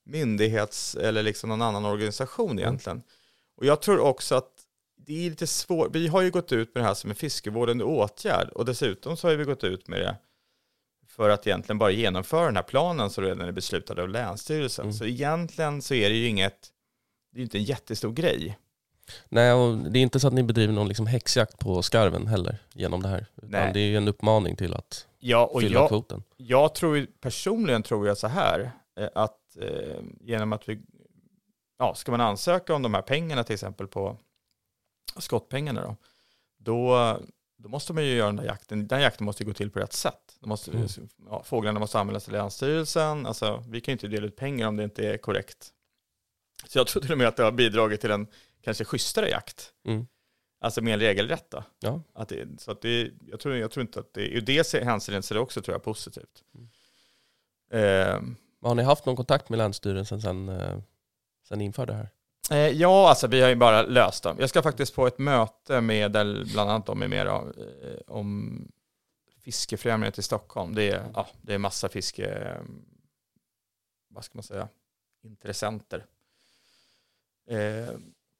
[0.05, 3.03] myndighets eller liksom någon annan organisation egentligen.
[3.57, 4.51] Och jag tror också att
[4.97, 5.95] det är lite svårt.
[5.95, 9.27] Vi har ju gått ut med det här som en fiskevårdande åtgärd och dessutom så
[9.27, 10.15] har vi gått ut med det
[11.07, 14.85] för att egentligen bara genomföra den här planen som redan är beslutad av Länsstyrelsen.
[14.85, 14.93] Mm.
[14.93, 16.69] Så egentligen så är det ju inget,
[17.33, 18.57] det är inte en jättestor grej.
[19.29, 22.57] Nej, och det är inte så att ni bedriver någon liksom häxjakt på skarven heller
[22.73, 23.25] genom det här.
[23.37, 23.71] Utan Nej.
[23.73, 26.23] det är ju en uppmaning till att Ja, och fylla jag, kvoten.
[26.37, 29.07] jag tror personligen tror jag så här, eh,
[29.57, 30.81] att eh, genom att vi,
[31.77, 34.17] ja, ska man ansöka om de här pengarna till exempel på
[35.17, 35.95] skottpengarna då,
[36.57, 37.19] då,
[37.57, 39.79] då måste man ju göra den där jakten, den jakten måste ju gå till på
[39.79, 40.37] rätt sätt.
[40.39, 40.87] De måste, Mm.
[41.29, 44.75] ja, fåglarna måste anmälas till Länsstyrelsen, alltså vi kan ju inte dela ut pengar om
[44.77, 45.73] det inte är korrekt.
[46.67, 48.27] Så jag tror till och med att det har bidragit till en
[48.61, 49.73] kanske schysstare jakt.
[49.85, 50.07] Mm.
[50.59, 51.63] Alltså mer regelrätt då.
[51.79, 52.01] Ja.
[52.13, 55.25] Att det, så att det, jag, tror, jag tror inte att det, ur det hänseendet
[55.25, 56.43] så är det också tror jag positivt.
[56.55, 56.69] Mm.
[57.71, 58.21] Eh,
[58.61, 60.77] Har ni haft någon kontakt med Länsstyrelsen sen, eh,
[61.47, 62.09] sen införde det här?
[62.67, 64.37] eh, ja, alltså vi har ju bara löst dem.
[64.39, 67.41] Jag ska faktiskt på ett möte med, där bland annat de är med eh,
[68.07, 68.61] om
[69.43, 70.75] fiskefrämjandet i Stockholm.
[70.75, 72.57] Det är, ja, det är massa fiske,
[74.09, 74.67] vad ska man säga,
[75.23, 76.05] intressenter.
[77.49, 77.89] Eh,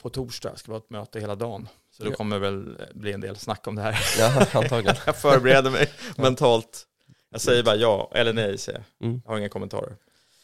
[0.02, 1.68] på torsdag ska vi ha ett möte hela dagen.
[1.92, 2.12] Så Ja.
[2.16, 4.00] kommer det väl bli en del snack om det här.
[4.20, 4.96] Ja, antagligen.
[5.06, 6.88] Jag förbereder mig mentalt.
[7.30, 9.08] Jag säger bara ja eller nej, säger jag.
[9.08, 9.22] Mm.
[9.26, 9.96] Jag har inga kommentarer.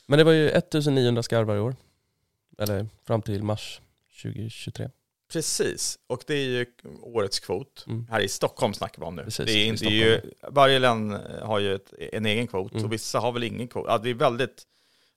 [0.07, 1.75] Men det var ju 1900 skarvar i år.
[2.59, 3.81] Eller fram till mars
[4.21, 4.89] 2023.
[5.31, 6.65] Precis, och det är ju
[7.01, 7.83] årets kvot.
[7.87, 8.07] Mm.
[8.09, 9.23] Här i Stockholm snackar vi om nu.
[9.23, 12.71] Precis, det är, inte- det är ju, varje län har ju ett, en egen kvot
[12.71, 12.85] Mm.
[12.85, 13.85] och vissa har väl ingen kvot.
[13.87, 14.63] Ja, det är väldigt,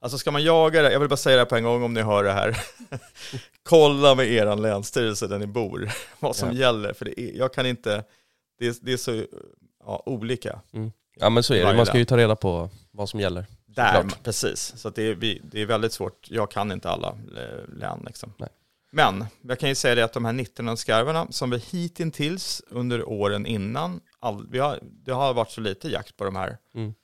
[0.01, 1.95] alltså ska man jaga det, jag vill bara säga det här på en gång om
[1.95, 2.57] ni hör det här.
[3.63, 6.55] Kolla med er länsstyrelse där ni bor, vad som Ja.
[6.59, 6.93] gäller.
[6.93, 8.05] För det är, jag kan inte,
[8.59, 9.25] det är, det är så
[9.85, 10.61] ja, olika.
[11.17, 13.47] Ja men så är det, man ska ju ta reda på vad som gäller.
[13.75, 14.23] Där, Såklart.
[14.23, 14.61] precis.
[14.77, 16.31] Så det, är, vi, det är väldigt svårt.
[16.31, 18.03] Jag kan inte alla eh, län.
[18.07, 18.33] Liksom.
[18.93, 23.09] Men jag kan ju säga det att de här 19 skarvarna som vi hittills under
[23.09, 26.59] åren innan, all, vi har, det har varit så lite jakt på de här.
[26.75, 26.95] Mm.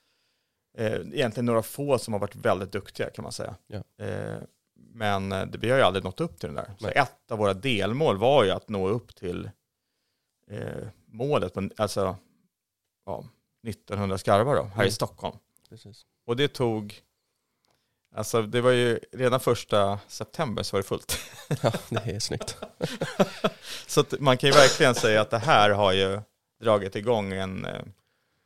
[0.78, 3.54] Eh, egentligen några få som har varit väldigt duktiga kan man säga.
[3.66, 4.04] Ja.
[4.04, 4.38] Eh,
[4.74, 6.74] men eh, det, vi har ju aldrig nått upp till den där.
[6.78, 6.92] Så Nej.
[6.96, 9.50] ett av våra delmål var ju att nå upp till
[10.50, 12.16] eh, målet, på, alltså
[13.06, 13.24] ja,
[13.68, 14.86] 1900 skarvar då, här Mm.
[14.86, 15.36] i Stockholm.
[15.68, 16.06] Precis.
[16.26, 17.00] Och det tog,
[18.14, 21.18] alltså det var ju redan första september så var det fullt.
[21.62, 22.56] Ja, det är snyggt.
[23.86, 26.20] Så att man kan ju verkligen säga att det här har ju
[26.60, 27.82] dragit igång en, eh,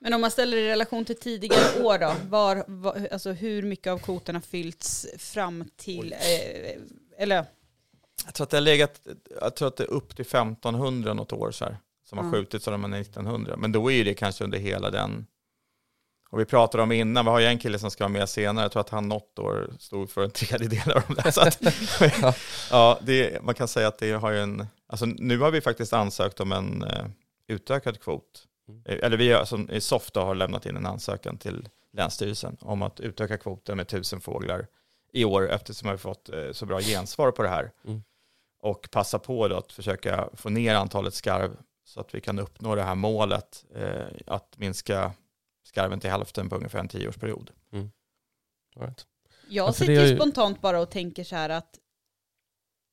[0.01, 3.63] Men om man ställer det i relation till tidigare år då, var, var, alltså hur
[3.63, 6.77] mycket av kvoten har fyllts fram till, eh,
[7.19, 7.45] eller
[8.25, 9.01] jag tror att det har legat,
[9.41, 11.77] jag tror att det är upp till 1500 något år så här,
[12.09, 12.33] som har Ja.
[12.33, 13.57] skjutits av de här 1900.
[13.57, 15.27] Men då är ju det kanske under hela den,
[16.31, 18.65] och vi pratade om innan, vi har ju en kille som ska vara med senare,
[18.65, 21.31] jag tror att han något år stod för en tredjedel av de där.
[21.31, 21.61] Så att,
[22.71, 25.93] ja, det, man kan säga att det har ju en, alltså nu har vi faktiskt
[25.93, 27.05] ansökt om en eh,
[27.49, 28.47] utökad kvot.
[28.69, 28.83] Mm.
[28.85, 33.01] Eller vi har, som i Softa har lämnat in en ansökan till Länsstyrelsen om att
[33.01, 34.67] utöka kvoten med tusen fåglar
[35.13, 37.73] i år eftersom vi har fått eh, så bra gensvar på det här.
[37.85, 38.03] Mm.
[38.63, 42.75] Och passa på då att försöka få ner antalet skarv så att vi kan uppnå
[42.75, 45.13] det här målet eh, att minska
[45.71, 47.51] skarven till hälften på ungefär en tioårsperiod.
[48.77, 49.07] All right.
[49.49, 51.79] jag Ja, för sitter ju- spontant bara och tänker så här att,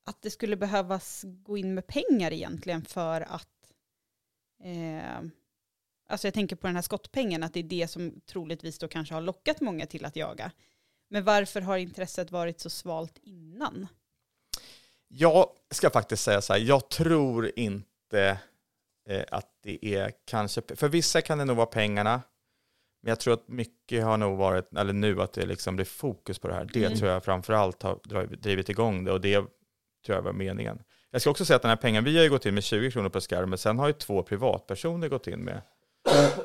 [0.05, 3.71] att det skulle behövas gå in med pengar egentligen för att,
[4.63, 5.21] eh,
[6.09, 9.13] alltså jag tänker på den här skottpengen, att det är det som troligtvis då kanske
[9.13, 10.51] har lockat många till att jaga.
[11.09, 13.87] Men varför har intresset varit så svalt innan?
[15.07, 18.39] Jag ska faktiskt säga så här, jag tror inte
[19.09, 22.21] eh, att det är kanske, för vissa kan det nog vara pengarna,
[23.07, 26.39] men jag tror att mycket har nog varit, eller nu att det liksom blir fokus
[26.39, 26.69] på det här.
[26.73, 26.97] Det Mm.
[26.97, 27.99] tror jag framförallt har
[28.37, 29.35] drivit- igång det och det
[30.05, 30.79] tror jag var meningen.
[31.11, 32.91] Jag ska också säga att den här pengen, vi har ju gått in med 20
[32.91, 35.61] kronor per skarv, men sen har ju två privatpersoner gått in med,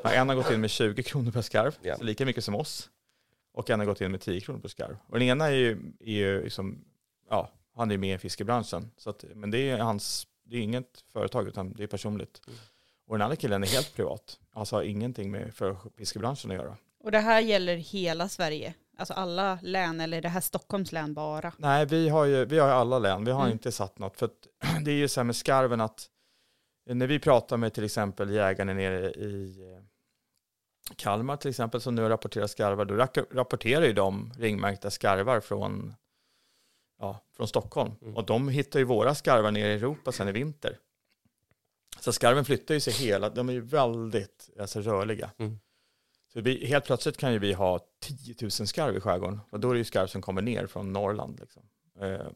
[0.03, 2.89] ja, en har gått in med 20 kronor per skarv, så lika mycket som oss,
[3.53, 4.97] och en har gått in med 10 kronor per skarv.
[5.07, 6.85] Och den ena är ju, är ju liksom,
[7.29, 11.03] ja, han är med i fiskebranschen, så att, men det är hans, det är inget
[11.13, 12.41] företag utan det är personligt.
[12.47, 12.59] Mm.
[13.13, 16.77] Och den andra killen är helt privat, alltså har ingenting med för fiskebranschen att göra.
[17.03, 21.13] Och det här gäller hela Sverige, alltså alla län, eller är det här Stockholms län
[21.13, 21.53] bara?
[21.57, 23.25] Nej, vi har ju vi har ju alla län.
[23.25, 23.51] Vi har Mm.
[23.51, 24.17] inte satt något.
[24.17, 24.47] För att,
[24.85, 26.07] det är ju så här med skarven att
[26.89, 29.83] när vi pratar med till exempel jägarna nere i eh,
[30.95, 32.95] Kalmar till exempel som nu rapporterar skarvar, då
[33.31, 35.93] rapporterar ju de ringmärkta skarvar från,
[36.99, 37.91] ja, från Stockholm.
[38.01, 38.15] Mm.
[38.17, 40.77] Och de hittar ju våra skarvar nere i Europa sen i vinter.
[42.03, 45.31] Så skarven flyttar ju sig hela, de är ju väldigt alltså, rörliga.
[45.37, 45.59] Mm.
[46.33, 49.39] Så vi, helt plötsligt kan ju vi ha 10 000 skarv i skärgården.
[49.49, 51.39] Och då är det ju skarv som kommer ner från Norrland.
[51.39, 51.63] Liksom.
[51.99, 52.27] Eh,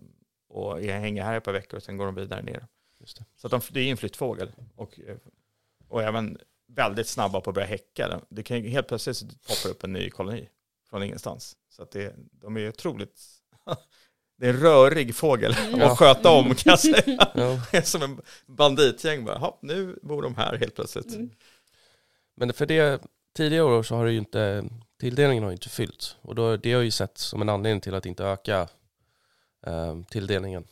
[0.50, 2.68] och är- hänger här ett par veckor och sen går de vidare ner.
[3.00, 3.26] Just det.
[3.36, 5.18] Så de, det är en flyttfågel och, eh,
[5.88, 8.22] och även väldigt snabba på att börja häcka.
[8.30, 10.50] Det kan helt plötsligt poppar upp en ny koloni
[10.90, 11.58] från ingenstans.
[11.70, 13.22] Så att det, de är otroligt,
[14.38, 15.82] det är en rörig fågel Mm.
[15.82, 17.32] att sköta om kan jag säga.
[17.72, 17.82] Ja.
[17.82, 21.16] Som en banditgäng bara, "Jaha, nu bor de här helt plötsligt.
[21.16, 21.30] Mm.
[22.36, 23.02] Men för det,
[23.38, 24.64] tidigare år så har det ju inte,
[25.00, 26.16] tilldelningen har ju inte fyllt.
[26.22, 28.68] Och då, det har ju sett som en anledning till att inte öka
[29.68, 30.68] eh, tilldelningen.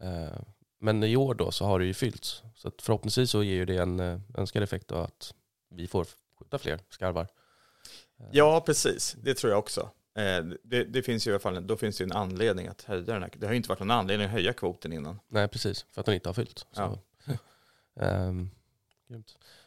[0.00, 0.38] Eh,
[0.80, 2.42] men i år då så har det ju fyllts.
[2.56, 5.34] Så att förhoppningsvis så ger ju det en eh, önskad effekt då att
[5.70, 6.06] vi får
[6.38, 7.26] skjuta fler skarvar.
[8.30, 9.16] Ja, precis.
[9.22, 9.90] Det tror jag också.
[10.14, 12.82] Eh, det, det finns ju i alla fall, då finns det ju en anledning att
[12.82, 13.30] höja den här.
[13.36, 15.20] Det har ju inte varit någon anledning att höja kvoten innan.
[15.28, 15.86] Nej, precis.
[15.92, 16.58] För att den inte har fyllt.
[16.58, 16.66] Så.
[16.80, 16.98] Ja.
[18.00, 18.50] Ehm.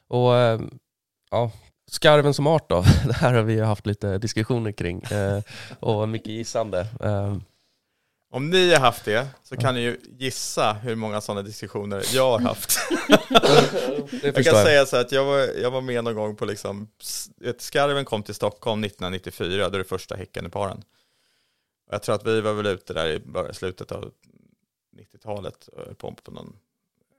[0.07, 0.79] Och ehm,
[1.31, 1.51] ja,
[1.87, 2.81] skarven som art då?
[3.07, 5.01] Det här har vi haft lite diskussioner kring.
[5.03, 5.41] eh,
[5.79, 6.87] och mycket gissande.
[8.35, 12.31] Om ni har haft det så kan ni ju gissa hur många sådana diskussioner jag
[12.31, 12.77] har haft.
[14.23, 14.65] Jag kan jag.
[14.65, 16.87] säga så att jag var, jag var med någon gång på liksom,
[17.43, 20.83] ett skarven kom till Stockholm 1994, då är det första häckande paren.
[21.87, 24.11] Och jag tror att vi var väl ute där i början- slutet av
[24.97, 26.55] 90-talet, och höll på på någon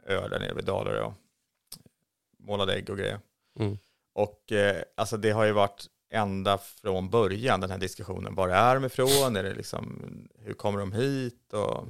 [0.06, 1.14] ö där nere vid Dalarö och
[2.38, 3.20] målade ägg och grejer.
[3.58, 3.78] Mm.
[4.12, 8.34] Och eh, alltså det har ju varit ända från början den här diskussionen.
[8.34, 9.36] Var är de ifrån?
[9.36, 10.02] Är det liksom,
[10.38, 11.52] hur kommer de hit?
[11.52, 11.88] Och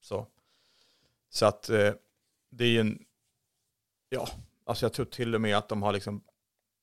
[0.00, 0.26] så.
[1.28, 1.92] Så att eh,
[2.50, 3.04] det är ju en,
[4.08, 4.28] ja,
[4.64, 6.24] alltså jag tror till och med att de har liksom,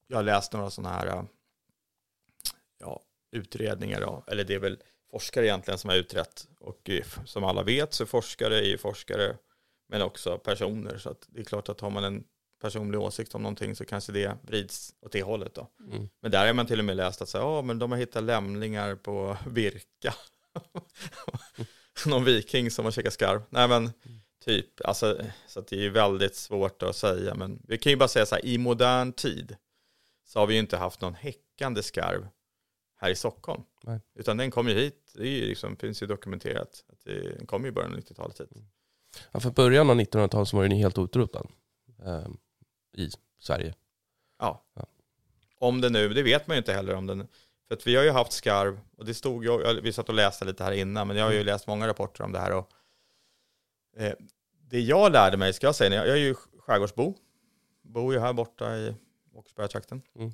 [0.07, 1.25] jag har läst några sådana här,
[2.77, 4.77] ja, utredningar då, eller det är väl
[5.11, 6.47] forskare egentligen som har utrett.
[6.59, 9.37] Och eh, som alla vet så forskare är ju forskare,
[9.87, 10.97] men också personer.
[10.97, 12.23] Så att det är klart att har man en
[12.63, 15.67] personlig åsikt om någonting så kanske det vrids åt det hållet då.
[15.79, 16.09] Mm.
[16.21, 18.23] Men där har man till och med läst att så, ja, men de har hittat
[18.23, 20.13] lämningar på Virka.
[22.05, 23.41] Någon viking som har käkat skarv.
[23.49, 23.91] Nej men
[24.45, 27.35] typ, alltså, så att det är väldigt svårt att säga.
[27.35, 29.55] Men vi kan ju bara säga så här, i modern tid
[30.25, 32.27] så har vi ju inte haft någon häckande skarv
[32.95, 33.63] här i Stockholm.
[33.83, 33.99] Nej.
[34.15, 36.85] Utan den kom ju hit, det ju liksom, finns ju dokumenterat.
[36.89, 38.49] Att det, den kom ju i början av 90-talet hit.
[39.31, 41.47] Ja, för början av 1900-talet så var den ju helt utrotad
[42.93, 43.73] i Sverige.
[44.39, 44.63] Ja.
[44.73, 44.85] Ja.
[45.59, 47.27] Om det nu, det vet man ju inte heller om den.
[47.67, 50.15] För att vi har ju haft skarv, och det stod ju, jag- vi satt och
[50.15, 52.51] läste lite här innan, men jag har ju läst många rapporter om det här.
[52.51, 52.69] Och,
[53.97, 54.13] eh,
[54.69, 57.13] det jag lärde mig, ska jag säga, jag, jag är ju skärgårdsbo,
[57.81, 58.95] bor ju här borta i
[59.33, 60.01] Åkersbergatrakten.
[60.15, 60.31] Mm.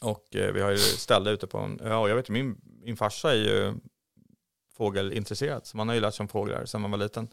[0.00, 2.96] Och eh, vi har ju ställe ute på en ö, och jag vet min, min
[2.96, 3.74] farsa är ju
[4.76, 7.28] fågelintresserad, så man har ju lärt sig om fåglar sedan man var liten.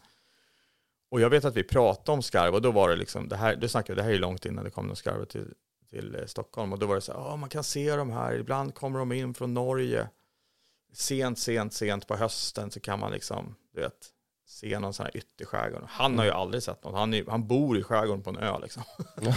[1.10, 3.56] Och jag vet att vi pratade om skarv och då var det liksom, det här,
[3.56, 5.54] du snackade, det här är ju långt innan det kom någon skarv till,
[5.90, 8.34] till eh, Stockholm och då var det så här, "Ja, man kan se de här,
[8.34, 10.08] ibland kommer de in från Norge.
[10.92, 14.08] Sent, sent, sent på hösten så kan man liksom, du vet,
[14.46, 15.82] se någon sån här ytterskärgård.
[15.88, 18.58] Han har ju aldrig sett något, han, är, han bor i skärgården på en ö
[18.62, 18.82] liksom.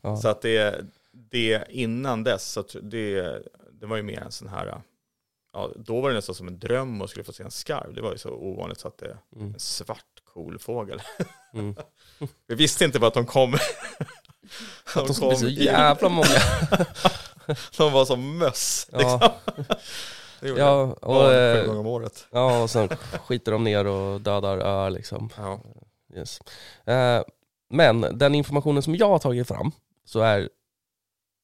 [0.00, 0.16] Ja.
[0.16, 3.42] Så att det, det innan dess, så det,
[3.72, 4.82] det var ju mer en sån här,
[5.52, 7.94] ja, då var det nästan som en dröm att skulle få se en skarv.
[7.94, 9.46] Det var ju så ovanligt så att det, Mm.
[9.54, 11.02] en svart cool fågel.
[11.54, 11.74] Mm.
[12.46, 13.54] Vi visste inte bara att de kom.
[14.94, 16.28] Att de skulle bli så jävla många.
[17.76, 18.86] De var som möss.
[18.92, 19.18] Liksom.
[19.20, 19.34] Ja,
[20.40, 22.26] Det gjorde ja, och, Barn eh, sju gånger om året.
[22.30, 22.88] ja, och sen
[23.26, 25.30] skiter de ner och dödar öar liksom.
[25.36, 25.60] Ja.
[26.16, 26.40] Yes.
[26.84, 27.22] Eh,
[27.70, 29.72] men den informationen som jag har tagit fram
[30.04, 30.48] så är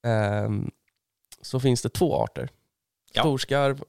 [0.06, 0.70] ehm,
[1.42, 2.48] så finns det två arter.
[3.12, 3.22] Ja.
[3.22, 3.82] Storskarv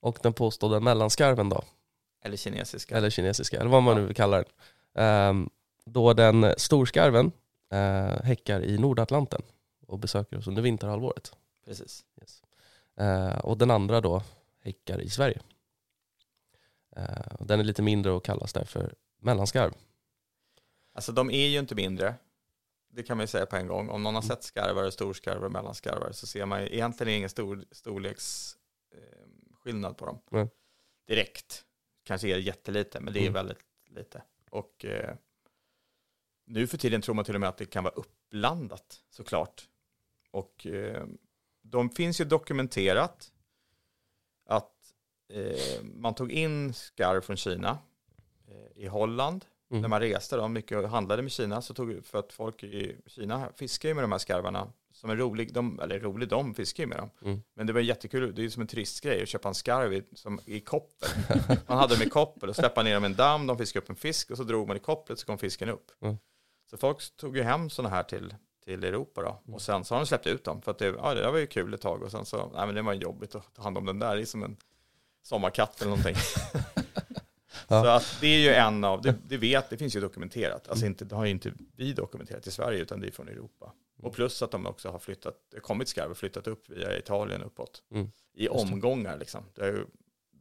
[0.00, 1.64] och den påstådda mellanskarven då,
[2.24, 2.96] Eller kinesiska.
[2.96, 4.46] eller kinesiska, eller vad man nu vill kalla den.
[4.94, 5.50] Ehm,
[5.84, 7.32] då den storskarven
[7.70, 9.42] eh, häckar i Nordatlanten
[9.86, 11.32] och besöker oss under vinterhalvåret.
[11.64, 12.04] Precis.
[12.20, 12.42] Yes.
[12.96, 14.22] Eh, och den andra då
[14.60, 15.40] häckar i Sverige.
[17.38, 19.72] Och den är lite mindre och kallas därför mellanskarv.
[20.94, 22.14] Alltså de är ju inte mindre.
[22.92, 23.88] Det kan man ju säga på en gång.
[23.88, 24.28] Om någon har Mm.
[24.36, 30.06] sett skarvar, storskarvar och mellanskarvar så ser man ju egentligen ingen stor storleksskillnad eh, på
[30.06, 30.18] dem.
[30.30, 30.48] Nej.
[31.06, 31.64] Direkt.
[32.04, 33.32] Kanske är jättelite, men det är Mm.
[33.32, 34.22] väldigt lite.
[34.50, 35.16] Och eh,
[36.46, 39.68] nu för tiden tror man till och med att det kan vara uppblandat såklart.
[40.30, 41.06] Och eh,
[41.62, 43.32] de finns ju dokumenterat
[44.46, 44.94] att
[45.28, 47.78] eh, man tog in skarv från Kina
[48.46, 49.82] eh, i Holland Mm.
[49.82, 52.96] när man reste då, mycket och handlade med Kina, så tog, för att folk i
[53.06, 56.82] Kina fiskar ju med de här skarvarna som är rolig, de, eller rolig, de fiskar
[56.82, 57.10] ju med dem.
[57.24, 57.42] Mm.
[57.54, 60.02] Men det var jättekul, det är ju som en turistgrej att köpa en skarv i,
[60.14, 61.08] som, i koppel.
[61.66, 63.90] Man hade dem i koppel och släppa ner dem i en damm, de fiskade upp
[63.90, 65.90] en fisk och så drog man i kopplet så kom fisken upp.
[66.02, 66.16] Mm.
[66.70, 68.34] Så folk tog ju hem sådana här till,
[68.64, 69.54] till Europa då.
[69.54, 71.38] Och sen så har de släppt ut dem för att det, ja, det där var
[71.38, 73.78] ju kul ett tag och sen så, nej men det var jobbigt att ta hand
[73.78, 74.56] om den där, det är som en
[75.22, 76.16] sommarkatt eller någonting.
[77.68, 77.82] Ja.
[77.82, 80.68] Så att det är ju en av, det, det vet, det finns ju dokumenterat.
[80.68, 83.72] Alltså inte, det har ju inte vi dokumenterat i Sverige utan det är från Europa.
[84.02, 87.82] Och plus att de också har flyttat, kommit skarv och flyttat upp via Italien uppåt.
[87.90, 88.10] Mm.
[88.34, 89.44] I omgångar liksom.
[89.56, 89.86] Ju,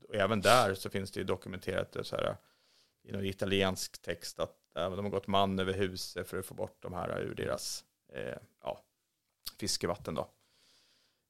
[0.07, 2.37] och även där så finns det ju dokumenterat så här,
[3.03, 6.77] i någon italiensk text att de har gått man över huset för att få bort
[6.79, 7.83] de här ur deras
[8.13, 8.83] eh, ja,
[9.59, 10.29] fiskevatten då.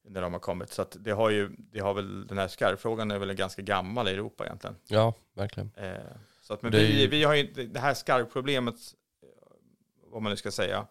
[0.06, 0.70] När de har kommit.
[0.70, 4.08] Så att det har ju, det har väl, den här skarvfrågan är väl ganska gammal
[4.08, 4.76] i Europa egentligen.
[4.88, 5.72] Ja, verkligen.
[5.76, 5.94] Eh,
[6.42, 9.28] så att, men Det vi, vi har ju inte, det här skarvproblemet, eh,
[10.12, 10.88] vad man nu ska säga,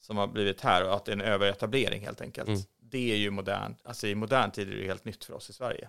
[0.00, 2.48] som har blivit här, och att det är en överetablering helt enkelt.
[2.48, 2.60] Mm.
[2.80, 5.52] Det är ju modern, alltså i modern tid är det helt nytt för oss i
[5.52, 5.88] Sverige.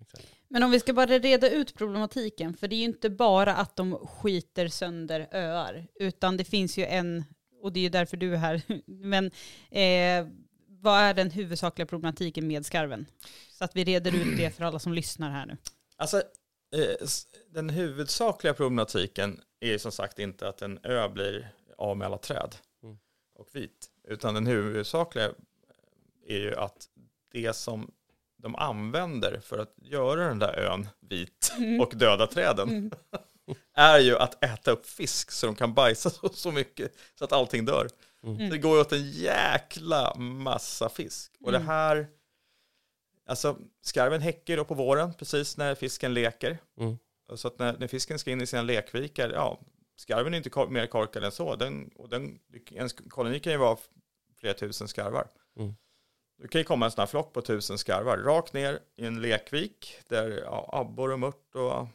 [0.00, 0.26] Exakt.
[0.48, 3.76] Men om vi ska bara reda ut problematiken, för det är ju inte bara att
[3.76, 7.24] de skiter sönder öar, utan det finns ju en,
[7.62, 9.30] och det är ju därför du är här, men
[9.70, 10.26] eh,
[10.80, 13.06] vad är den huvudsakliga problematiken med skarven?
[13.50, 15.56] Så att vi reder ut det för alla som lyssnar här nu.
[15.96, 16.16] Alltså,
[16.76, 17.06] eh,
[17.50, 22.56] den huvudsakliga problematiken är som sagt inte att en ö blir av med alla träd
[22.82, 22.98] Mm.
[23.38, 25.30] och vit, utan den huvudsakliga
[26.26, 26.88] är ju att
[27.32, 27.90] det som
[28.42, 32.90] de använder för att göra den där ön vit och döda träden Mm.
[33.74, 37.32] är ju att äta upp fisk så de kan bajsa så, så mycket så att
[37.32, 37.88] allting dör.
[38.24, 38.50] Mm.
[38.50, 41.32] Det går åt en jäkla massa fisk.
[41.40, 41.68] Och det Mm.
[41.68, 42.06] här,
[43.26, 46.58] alltså skarven häcker då på våren precis när fisken leker.
[46.80, 46.98] Mm.
[47.34, 49.60] Så att när, när fisken ska in i sina lekvikar, ja,
[49.96, 51.56] skarven är inte kor- mer korkad än så.
[51.56, 52.38] Den, och den,
[52.70, 53.78] en koloni kan ju vara
[54.40, 55.28] flera tusen skarvar.
[55.58, 55.74] Mm.
[56.42, 59.20] Det kan ju komma en sån här flock på tusen skarvar rakt ner i en
[59.22, 61.86] lekvik där ja, abborre och mört och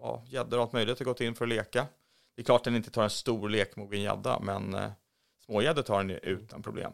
[0.00, 1.86] ja, gäddor och allt möjligt har gått in för att leka.
[2.36, 4.90] Det är klart den inte tar en stor lekmogen gädda, men eh,
[5.44, 6.92] smågäddor tar den ju utan problem.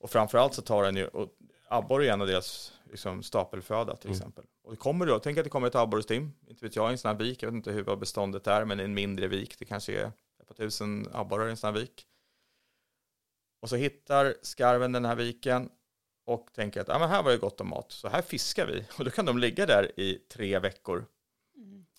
[0.00, 1.28] Och framförallt så tar den ju, och
[1.68, 4.16] abborre är en av deras liksom, stapelföda till Mm.
[4.18, 4.44] exempel.
[4.62, 6.98] Och det kommer då, tänk att det kommer ett abborrestim, inte vet jag, i en
[6.98, 9.58] sån här vik, jag vet inte hur vad beståndet är, men i en mindre vik,
[9.58, 12.06] det kanske är ett par tusen abborrar i en sån här vik.
[13.62, 15.70] Och så hittar skarven den här viken
[16.26, 18.84] och tänker att ah, men här var det gott om mat, så här fiskar vi.
[18.98, 21.06] Och då kan de ligga där i tre veckor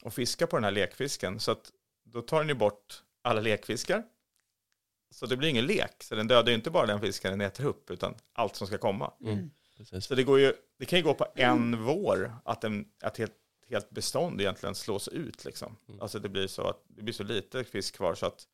[0.04, 1.40] och fiska på den här lekfisken.
[1.40, 1.72] Så att
[2.04, 4.04] då tar den ju bort alla lekfiskar.
[5.14, 6.04] Så det blir ingen lek.
[6.04, 8.78] Så den dödar ju inte bara den fisken den äter upp, utan allt som ska
[8.78, 9.14] komma.
[9.22, 9.50] Mm.
[9.78, 10.06] Precis.
[10.06, 13.34] Så det, går ju, det kan ju gå på en vår att, en, att helt,
[13.70, 15.46] helt bestånd egentligen slås ut.
[15.46, 15.78] Liksom.
[15.88, 16.02] Mm.
[16.02, 18.48] Alltså det blir, så att, det blir så lite fisk kvar så att,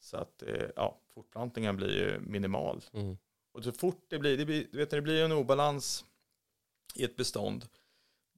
[0.00, 2.84] så att eh, ja, fortplantningen blir ju minimal.
[2.92, 3.18] Mm.
[3.52, 6.04] Och så fort det blir, det blir, du vet det blir en obalans
[6.94, 7.68] i ett bestånd,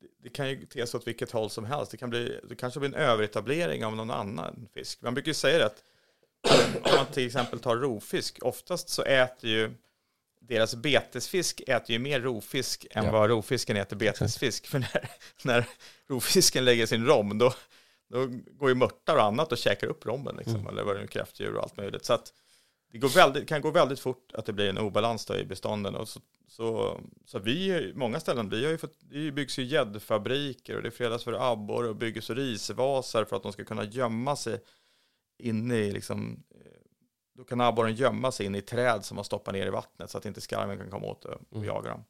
[0.00, 1.90] det, det kan ju te sig åt vilket håll som helst.
[1.90, 5.02] Det, kan bli, det kanske blir en överetablering av någon annan fisk.
[5.02, 5.84] Man brukar ju säga det att
[6.82, 9.70] om man till exempel tar rovfisk, oftast så äter ju
[10.40, 13.12] deras betesfisk äter ju mer rovfisk än Ja.
[13.12, 14.66] vad rovfisken äter betesfisk.
[14.66, 15.10] För när,
[15.44, 15.64] när
[16.08, 17.54] rovfisken lägger sin rom, då,
[18.08, 18.26] då
[18.58, 20.66] går ju mörtar och annat och käkar upp rommen, liksom, Mm.
[20.66, 22.04] eller vad det nu är, kräftdjur och allt möjligt.
[22.04, 22.32] Så att
[22.92, 25.94] det går väldigt, kan gå väldigt fort att det blir en obalans i bestånden.
[25.94, 30.76] Och så, så, så vi, många ställen, vi har ju fått, det byggs ju gäddfabriker
[30.76, 34.60] och det fredas för abborre och byggs risvasar för att de ska kunna gömma sig
[35.40, 36.60] inne i liksom, eh,
[37.34, 40.18] då kan abborren gömma sig in i träd som man stoppar ner i vattnet så
[40.18, 41.66] att inte skarven kan komma åt och och Mm.
[41.66, 42.04] jaga dem.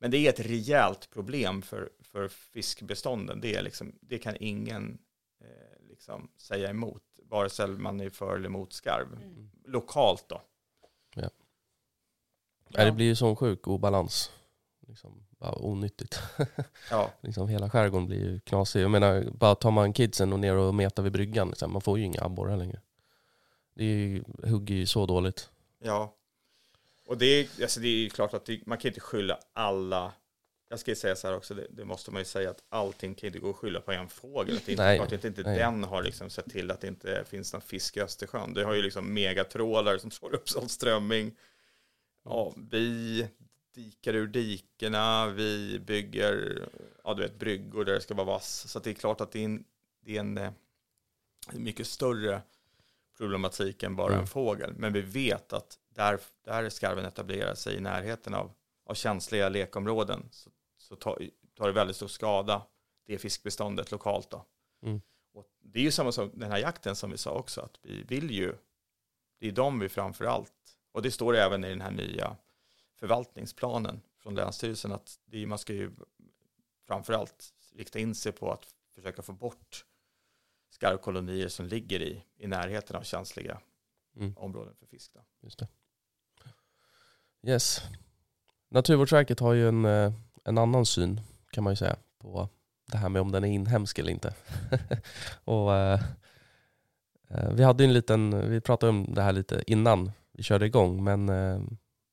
[0.00, 3.40] Men det är ett rejält problem för, för fiskbestånden.
[3.40, 4.98] Det, är liksom, det kan ingen
[5.40, 9.12] eh, liksom säga emot, vare sig man är för eller emot skarv.
[9.22, 9.50] Mm.
[9.64, 10.42] Lokalt då.
[12.76, 14.30] Nej, det blir ju sån sjuk obalans.
[14.92, 16.20] Liksom, bara onyttigt.
[16.90, 18.82] Ja, liksom, hela skärgården blir ju knasig.
[18.82, 21.98] Jag menar, bara tar man kidsen och ner och metar vid bryggan, liksom, man får
[21.98, 22.80] ju inga abborrar längre.
[23.74, 25.50] Det är ju, hugger ju så dåligt.
[25.82, 26.14] ja.
[27.06, 30.12] Och det är, alltså det är ju klart att det, man kan inte skylla alla
[30.68, 33.26] jag ska säga så här också, det, det måste man ju säga att allting kan
[33.26, 34.56] inte gå att skylla på en fågel.
[34.56, 35.58] Att inte, Nej, klart att inte nej.
[35.58, 38.54] den har liksom sett till att det inte finns någon fisk i Östersjön.
[38.54, 41.36] Det har ju liksom megatrålare som slår upp sån strömming.
[42.24, 43.26] Ja, vi
[43.74, 46.68] dikar ur dikena, vi bygger
[47.04, 48.68] ja, du vet, bryggor där det ska vara vass.
[48.68, 49.64] Så det är klart att det är en,
[50.00, 50.52] det är en eh,
[51.52, 52.42] mycket större
[53.16, 54.20] problematik än bara Mm.
[54.20, 54.74] en fågel.
[54.76, 58.52] Men vi vet att där, där skarven etablerar sig i närheten av,
[58.86, 62.66] av känsliga lekområden så, så tar, tar det väldigt stor skada
[63.06, 64.30] det fiskbeståndet lokalt.
[64.30, 64.46] Då.
[64.82, 65.00] Mm.
[65.34, 68.02] Och det är ju samma sak den här jakten som vi sa också, att vi
[68.02, 68.54] vill ju,
[69.40, 70.52] det är de vi framför allt,
[70.92, 72.36] och det står även i den här nya
[73.02, 75.90] förvaltningsplanen från Länsstyrelsen, att det man ska ju
[76.86, 79.84] framför allt rikta in sig på att försöka få bort
[80.70, 83.60] skarvkolonier som ligger i, i närheten av känsliga
[84.16, 84.36] Mm.
[84.36, 85.12] områden för fisk.
[85.14, 85.20] Då.
[85.40, 85.68] Just det.
[87.46, 87.82] Yes.
[88.68, 90.12] Naturvårdsverket har ju en, eh,
[90.44, 92.48] en annan syn kan man ju säga på
[92.86, 94.34] det här med om den är inhemsk eller inte.
[95.44, 96.00] och, eh,
[97.28, 101.04] eh, vi hade en liten, vi pratade om det här lite innan vi körde igång,
[101.04, 101.60] men eh,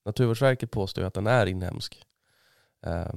[0.06, 2.06] Naturvårdsverket påstår ju att den är inhemsk.
[2.82, 3.16] Ehm, eh,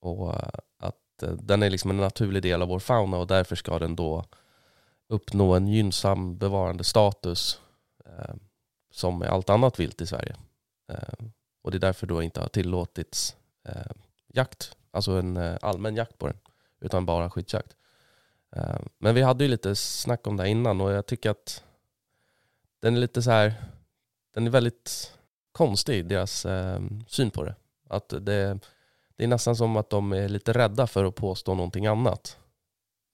[0.00, 0.34] och
[0.78, 3.96] att eh, den är liksom en naturlig del av vår fauna och därför ska den
[3.96, 4.24] då
[5.08, 7.60] uppnå en gynnsam bevarande status
[8.04, 8.34] eh,
[8.90, 10.36] som med allt annat vilt i Sverige.
[10.88, 11.26] Eh,
[11.62, 13.92] och det är därför då inte har tillåtits eh,
[14.26, 16.38] jakt, alltså en eh, allmän jakt på den,
[16.80, 17.76] utan bara skyddsjakt.
[18.56, 21.64] Eh, men vi hade ju lite snack om det här innan och jag tycker att
[22.80, 23.54] den är lite så här,
[24.34, 25.17] den är väldigt
[25.58, 27.54] konstig, deras eh, syn på det.
[27.88, 28.58] Att det,
[29.16, 32.38] det är nästan som att de är lite rädda för att påstå någonting annat.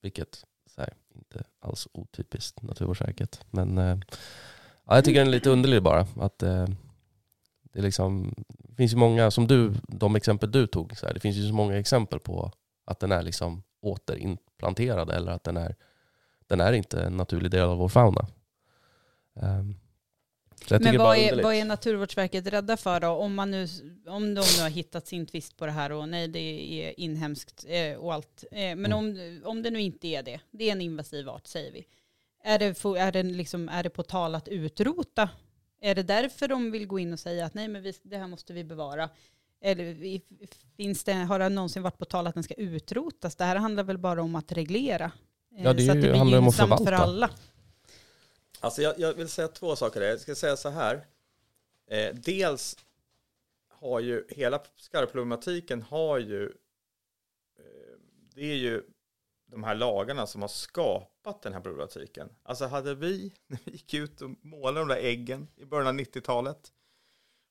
[0.01, 3.45] Vilket så här, inte alls otypiskt Naturvårdsverket.
[3.51, 3.97] Men eh,
[4.85, 6.07] ja, jag tycker den är lite underlig bara.
[6.15, 6.67] Att eh,
[7.63, 11.13] det, är liksom, det finns ju många, som du, de exempel du tog, så här,
[11.13, 12.51] det finns ju så många exempel på
[12.85, 15.75] att den är liksom återimplanterad eller att den är,
[16.47, 18.27] den är inte en naturlig del av vår fauna.
[19.33, 19.75] Um,
[20.69, 23.07] men vad är, vad är Naturvårdsverket rädda för då?
[23.07, 23.67] Om, man nu,
[24.07, 27.65] om de nu har hittat sin twist på det här och nej det är inhemskt
[27.67, 28.43] eh, och allt.
[28.51, 28.97] Eh, men Mm.
[28.97, 31.85] om, om det nu inte är det, det är en invasiv art säger vi.
[32.43, 32.65] Är det,
[32.99, 35.29] är det, liksom, är det på tal att utrota?
[35.81, 38.27] Är det därför de vill gå in och säga att nej men vi, det här
[38.27, 39.09] måste vi bevara?
[39.61, 40.19] Eller
[40.77, 43.35] finns det, har det någonsin varit på tal att den ska utrotas?
[43.35, 45.05] Det här handlar väl bara om att reglera.
[45.57, 47.03] eh, Ja, det är så att det blir handlar om att gynnsamt för förvalta.
[47.03, 47.29] alla.
[48.65, 50.07] Alltså jag, jag vill säga två saker där.
[50.07, 51.07] Jag ska säga så här.
[51.87, 52.77] Eh, dels
[53.67, 56.45] har ju hela skarvproblematiken har ju
[57.59, 57.97] eh,
[58.35, 58.83] det är ju
[59.45, 62.29] de här lagarna som har skapat den här problematiken.
[62.43, 65.93] Alltså hade vi, när vi gick ut och målade de där äggen i början av
[65.93, 66.71] 90-talet,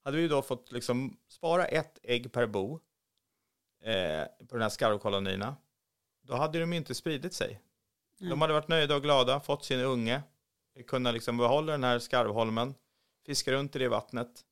[0.04, 2.80] hade vi då fått liksom spara ett ägg per bo
[3.82, 5.56] eh, på de här skarvkolonierna,
[6.22, 7.60] då hade de inte spridit sig.
[8.18, 10.22] De hade varit nöjda och glada, fått sin unge,
[10.82, 12.74] kunna liksom behålla den här skarvholmen,
[13.26, 14.44] fiska runt i det vattnet.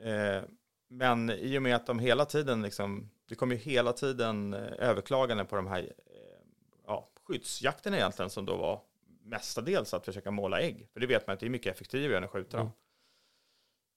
[0.00, 0.42] Eh,
[0.88, 4.72] men i och med att de hela tiden, liksom, det kommer ju hela tiden eh,
[4.78, 6.46] överklaganden på de här eh,
[6.86, 8.80] ja, skyddsjakterna egentligen som då var
[9.24, 10.88] mestadels att försöka måla ägg.
[10.92, 12.70] För det vet man att det är mycket effektivare än att skjuta dem.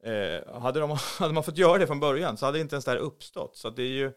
[0.03, 2.91] Eh, hade, de, hade man fått göra det från början så hade inte ens det
[2.91, 3.57] här uppstått.
[3.57, 4.11] Så det är ju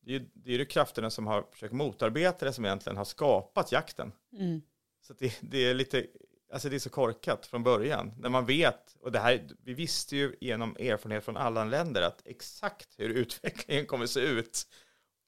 [0.00, 3.04] det är, ju- det är ju krafterna som har försökt motarbeta det som egentligen har
[3.04, 4.12] skapat jakten.
[4.32, 4.62] Mm.
[5.02, 6.06] Så det, det är lite,
[6.52, 8.12] alltså det är så korkat från början.
[8.18, 12.22] När man vet, och det här, vi visste ju genom erfarenhet från alla länder att
[12.24, 14.66] exakt hur utvecklingen kommer se ut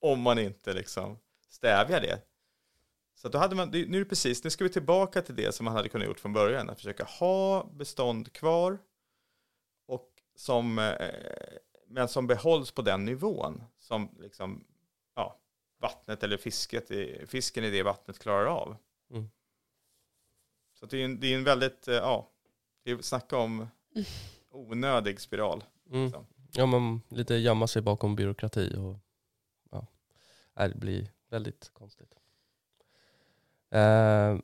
[0.00, 1.18] om man inte liksom
[1.50, 2.22] stävjar det.
[3.14, 5.64] Så då hade man, nu är det precis, nu ska vi tillbaka till det som
[5.64, 8.78] man hade kunnat gjort från början, att försöka ha bestånd kvar
[9.86, 11.14] och som, eh,
[11.86, 14.64] men som behålls på den nivån som liksom,
[15.14, 15.40] ja,
[15.80, 16.90] vattnet eller fisket,
[17.30, 18.76] fisken i det vattnet klarar av.
[19.10, 19.30] Mm.
[20.80, 22.28] Så det är en, det är en väldigt, eh, ja,
[22.84, 23.68] det är snacka om
[24.50, 25.64] onödig spiral.
[25.90, 26.04] Mm.
[26.04, 26.26] liksom.
[26.52, 28.96] Ja, men lite gömma sig bakom byråkrati och
[29.70, 32.14] ja, det blir väldigt konstigt.
[33.70, 34.38] Eh,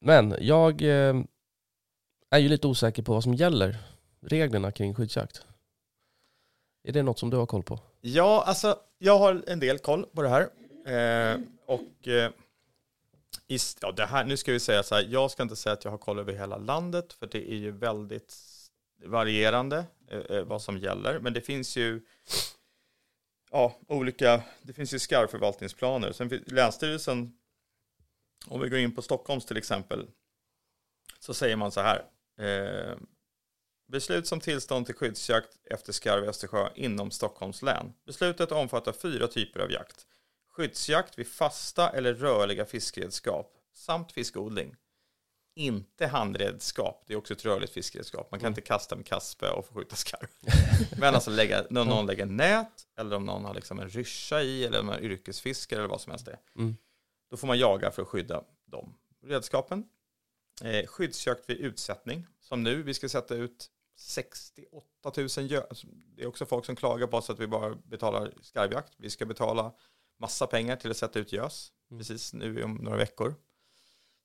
[0.00, 1.22] men jag eh,
[2.30, 3.76] är ju lite osäker på vad som gäller,
[4.20, 5.46] reglerna kring skyddsjakt.
[6.82, 7.80] Är det något som du har koll på?
[8.00, 10.42] Ja, alltså jag har en del koll på det här.
[10.86, 12.30] Eh, och eh,
[13.46, 15.84] i, ja, det här, nu ska vi säga så här, jag ska inte säga att
[15.84, 18.36] jag har koll över hela landet, för det är ju väldigt
[19.04, 21.20] varierande eh, eh, vad som gäller.
[21.20, 22.00] Men det finns ju
[23.50, 26.12] ja, olika, det finns ju skarvförvaltningsplaner.
[26.12, 27.32] Sen finns, Länsstyrelsen,
[28.46, 30.06] om vi går in på Stockholms till exempel,
[31.18, 32.04] så säger man så här.
[32.38, 32.96] Eh,
[33.88, 37.92] Beslut som tillstånd till skyddsjakt efter skarv i Östersjö inom Stockholms län.
[38.06, 40.06] Beslutet omfattar fyra typer av jakt.
[40.58, 44.76] Skyddsjakt vid fasta eller rörliga fiskeredskap samt fiskodling.
[45.54, 48.30] Inte handredskap, det är också ett rörligt fiskeredskap.
[48.30, 50.28] Man kan inte kasta med kastspö och få skjuta skarv.
[51.00, 54.64] Men alltså lägga, när någon lägger nät, eller om någon har liksom en ryscha i,
[54.64, 56.40] eller om man yrkesfiskare eller vad som helst det är.
[56.56, 56.76] Mm.
[57.30, 58.94] Då får man jaga för att skydda de
[59.26, 59.84] redskapen.
[60.62, 64.84] Eh, skyddsjakt vid utsättning, som nu, vi ska sätta ut 68
[65.16, 65.86] 000 gö- alltså,
[66.16, 68.92] Det är också folk som klagar på oss att vi bara betalar skarvjakt.
[68.96, 69.72] Vi ska betala
[70.18, 71.98] massa pengar till att sätta ut gös, Mm.
[72.00, 73.34] precis nu om några veckor.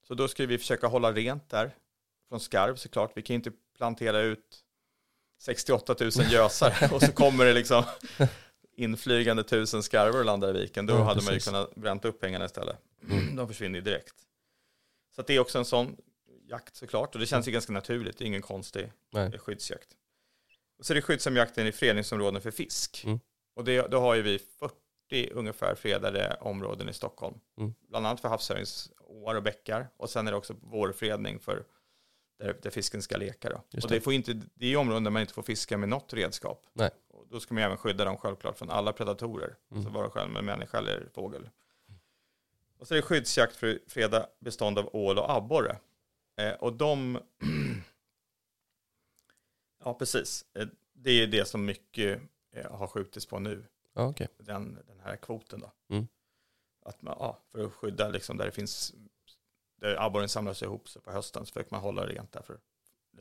[0.08, 1.76] Så då ska vi försöka hålla rent där
[2.30, 3.12] från skarv såklart.
[3.16, 4.64] Vi kan inte plantera ut
[5.40, 7.84] 68 000 gösar och så kommer det liksom
[8.76, 10.86] inflygande tusen skarvar och landar i viken.
[10.86, 11.46] Då Ja, hade man ju precis.
[11.46, 12.78] kunnat bränt upp pengarna istället.
[13.10, 13.36] Mm.
[13.36, 14.16] De försvinner ju direkt.
[15.16, 15.98] Så det är också en sån
[16.50, 17.16] jakt såklart.
[17.16, 18.18] Och det känns ju ganska naturligt.
[18.18, 19.38] Det är ingen konstig Nej.
[19.40, 19.88] skyddsjakt.
[20.78, 23.04] Och så är det skyddsam jakten i fredningsområden för fisk.
[23.06, 23.20] Mm.
[23.56, 24.40] Och det, då har ju vi
[25.32, 27.40] ungefär fredade områden i Stockholm.
[27.58, 27.74] Mm.
[27.90, 29.88] Bland annat för havsöringsåar och bäckar.
[29.98, 31.64] Och sen är det också vårfredning för
[32.40, 33.50] där, där fisken ska leka.
[33.50, 33.62] Då.
[33.70, 33.98] Just Och det.
[33.98, 36.66] det, får inte, det är områden där man inte får fiska med något redskap.
[36.74, 36.90] Nej.
[37.10, 39.56] Och då ska man även skydda dem självklart från alla predatorer.
[39.72, 39.84] Mm.
[39.84, 41.50] Så vara själv med människa eller fågel.
[42.80, 45.78] Och så är det skyddsjakt för att freda bestånd av ål och abborre.
[46.38, 47.20] Eh, och de...
[49.84, 50.46] ja, precis.
[50.54, 53.66] Eh, det är det som mycket eh, har skjutits på nu.
[53.94, 54.28] Ja, okej.
[54.38, 55.72] Den, den här kvoten då.
[55.96, 56.08] Mm.
[56.86, 58.94] Att man, ja, för att skydda liksom där det finns,
[59.82, 62.42] där abborren samlar sig ihop sig på hösten så försöker man hålla det rent där
[62.42, 62.60] för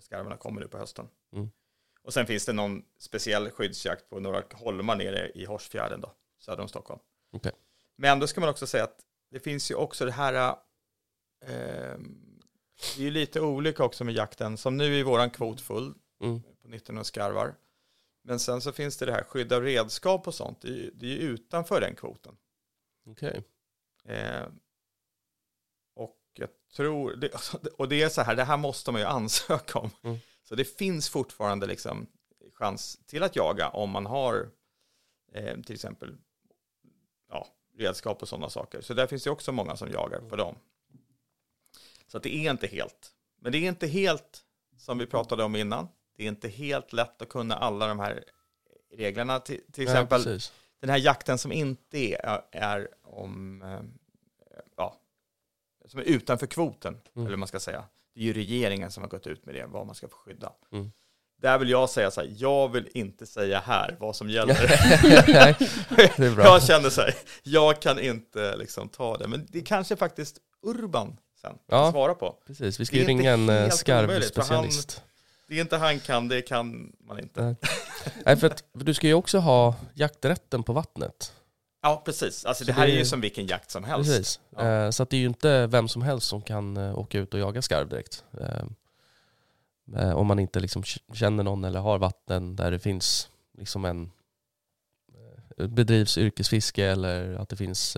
[0.00, 1.08] skarvarna kommer nu på hösten.
[1.32, 1.50] Mm.
[2.02, 6.62] Och sen finns det någon speciell skyddsjakt på några holmar nere i Horsfjärden då, söder
[6.62, 7.00] om Stockholm.
[7.32, 7.52] Okej.
[7.96, 9.00] Men då ska man också säga att
[9.30, 10.34] det finns ju också det här,
[11.44, 11.98] eh,
[12.96, 16.42] det är ju lite olika också med jakten, som nu är våran kvot full Mm.
[16.62, 17.54] på 19 skarvar.
[18.22, 20.90] Men sen så finns det det här skydd av redskap och sånt, det är ju,
[20.94, 22.36] det är ju utanför den kvoten.
[23.06, 23.42] Okej.
[24.04, 24.46] Eh,
[25.94, 27.30] och jag tror, det,
[27.78, 29.90] och det är så här, det här måste man ju ansöka om.
[30.02, 30.18] Mm.
[30.42, 32.06] Så det finns fortfarande liksom
[32.54, 34.50] chans till att jaga om man har
[35.32, 36.16] eh, till exempel
[37.28, 37.46] ja,
[37.76, 38.80] redskap och sådana saker.
[38.80, 40.58] Så där finns det också många som jagar på dem.
[42.06, 44.44] Så det är inte helt, men det är inte helt
[44.76, 45.88] som vi pratade om innan.
[46.16, 48.24] Det är inte helt lätt att kunna alla de här
[48.96, 49.38] reglerna.
[49.40, 50.52] Till, till Ja, exempel precis.
[50.80, 53.80] den här jakten som inte är, är om, eh,
[54.76, 54.96] ja,
[55.88, 57.26] som är utanför kvoten, Mm.
[57.26, 57.84] eller man ska säga.
[58.14, 60.52] Det är ju regeringen som har gått ut med det, vad man ska få skydda.
[60.72, 60.92] Mm.
[61.40, 64.54] Där vill jag säga så här, jag vill inte säga här vad som gäller.
[66.44, 71.16] Jag känner så här, jag kan inte liksom ta det, men det kanske faktiskt Urban
[71.40, 71.90] sen Ja.
[71.92, 72.36] svara på.
[72.46, 74.68] Precis, vi ska ju ringa en eh, helt omöjligt, för han-.
[75.48, 77.42] Det är inte han kan, det kan man inte.
[77.42, 77.56] Nej.
[78.26, 81.32] Nej, för, att, för du ska ju också ha jakträtten på vattnet.
[81.82, 82.44] Ja, precis.
[82.44, 84.10] Alltså Så det här det- är ju som vilken jakt som helst.
[84.10, 84.40] Precis.
[84.56, 84.66] Ja.
[84.68, 87.34] Eh, så att det är ju inte vem som helst som kan eh, åka ut
[87.34, 88.24] och jaga skarv direkt.
[88.40, 90.82] Eh, om man inte liksom
[91.14, 93.28] känner någon eller har vatten där det finns
[93.58, 94.10] liksom en
[95.56, 97.96] bedrivs yrkesfiske eller att det finns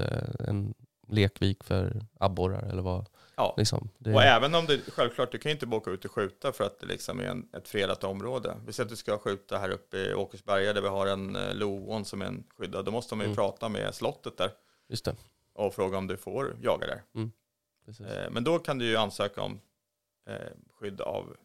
[0.48, 0.74] en
[1.08, 3.08] lekvik för abborrar eller vad.
[3.36, 3.54] Ja.
[3.56, 3.88] Liksom.
[3.98, 6.52] Det, Och även om det, självklart, du kan ju inte bara åka ut och skjuta
[6.52, 8.56] för att det liksom är en, ett fredat område.
[8.66, 11.54] Vi säger att du ska skjuta här uppe i Åkersberga där vi har en eh,
[11.54, 12.84] loån som är en skyddad.
[12.84, 13.36] Då måste man ju Mm.
[13.36, 14.50] prata med slottet där
[14.88, 15.16] Just det.
[15.52, 17.02] och fråga om du får jaga där.
[17.86, 18.06] Precis.
[18.06, 19.60] Eh, men då kan du ju ansöka om
[20.26, 20.36] eh,
[20.72, 21.36] skydd av,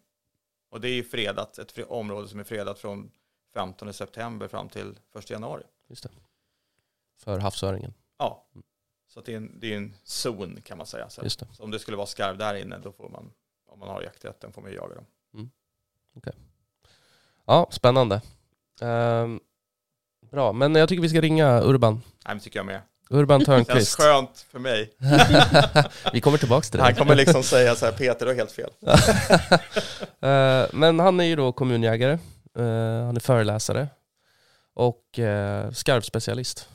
[0.71, 3.11] och det är ju fredat, ett fre, område som är fredat från
[3.53, 5.63] 15 september fram till 1 januari.
[5.87, 6.09] Just det.
[7.17, 7.93] För havsöringen.
[8.17, 8.45] Ja,
[9.13, 11.09] så det är en, det är en zon kan man säga.
[11.09, 11.47] Så, Just det.
[11.53, 13.31] så om det skulle vara skarv där inne, då får man,
[13.67, 15.05] om man har jakträtten, får man ju jaga dem.
[17.45, 18.21] Ja, spännande.
[18.81, 19.39] Ehm,
[20.31, 21.93] bra, men jag tycker vi ska ringa Urban.
[21.93, 22.81] Nej, men tycker jag med.
[23.09, 23.95] Urban Känns Törnqvist.
[23.95, 24.93] skönt för mig.
[26.13, 26.83] vi kommer tillbaka till det.
[26.83, 28.71] Han kommer liksom säga så här, Peter du har helt fel.
[30.21, 32.19] Eh, men han är ju då kommunjägare,
[32.55, 33.87] Eh, han är föreläsare
[34.73, 36.69] och uh, skarvspecialist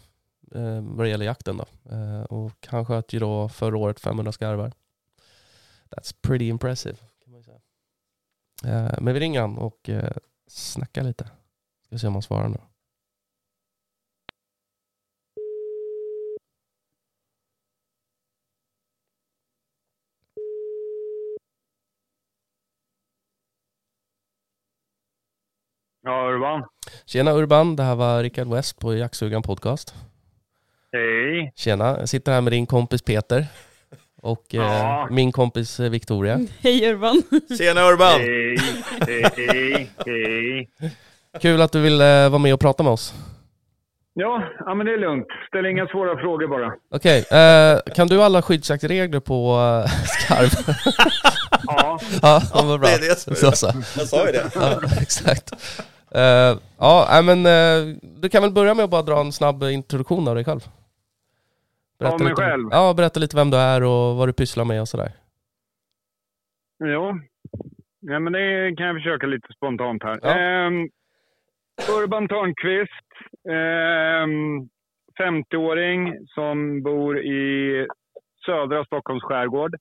[0.56, 1.56] uh, vad det gäller jakten.
[1.56, 1.94] Då.
[1.94, 4.72] Eh, och han sköt ju då förra året 500 skarvar.
[5.90, 6.96] That's pretty impressive.
[7.24, 7.60] Kan man säga.
[8.64, 10.02] Eh, men vi ringer han och uh,
[10.46, 11.30] snackar lite.
[11.86, 12.58] Ska se om han svarar nu.
[26.06, 26.64] Ja, Urban.
[27.06, 29.94] Tjena Urban, det här var Rickard West på Jaktsugan Podcast.
[30.94, 31.52] Hej.
[31.56, 33.46] Tjena, jag sitter här med din kompis Peter
[34.22, 35.08] och eh, Ja.
[35.10, 36.40] min kompis eh, Victoria.
[36.62, 37.22] Hej Urban.
[37.58, 38.20] Tjena Urban!
[38.20, 38.56] Hej.
[39.36, 39.90] Hej.
[40.06, 40.68] Hej.
[41.40, 43.14] Kul att du vill eh, vara med och prata med oss.
[44.16, 45.26] Ja, ja, men det är lugnt.
[45.48, 46.72] Ställ inga svåra frågor bara.
[46.90, 50.74] Okej, eh, kan du alla skyddsjaktregler på eh, skarv?
[51.66, 52.88] Ja, ja, vad bra.
[52.88, 53.66] det är det som är så, så.
[53.98, 54.50] Jag sa ju det.
[54.54, 55.52] Ja, exakt.
[56.14, 60.28] Eh, ja, men uh, du kan väl börja med att bara dra en snabb introduktion
[60.28, 60.60] av dig själv.
[61.98, 62.68] Av mig lite, själv?
[62.70, 65.12] Ja, berätta lite vem du är och vad du pysslar med och sådär.
[66.78, 67.18] ja.
[68.00, 70.18] ja men det kan jag försöka lite spontant här.
[70.22, 70.38] Ja.
[70.38, 70.88] Ehm,
[72.00, 73.10] Urban Törnqvist.
[73.48, 74.68] Ehm,
[75.18, 77.86] 50-åring som bor i
[78.46, 79.76] södra Stockholms skärgård.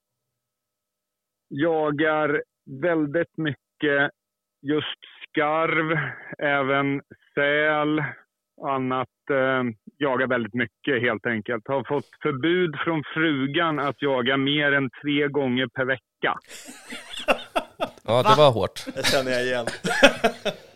[1.50, 2.44] Jagar
[2.82, 4.12] väldigt mycket
[4.62, 5.00] just
[5.30, 5.98] skarv,
[6.38, 7.02] även
[7.34, 8.04] säl
[8.62, 9.08] annat.
[9.32, 9.64] Eh,
[9.98, 11.68] jagar väldigt mycket helt enkelt.
[11.68, 16.38] Har fått förbud från frugan att jaga mer än tre gånger per vecka.
[18.06, 18.86] Ja, det var hårt.
[18.96, 19.66] Det känner jag igen.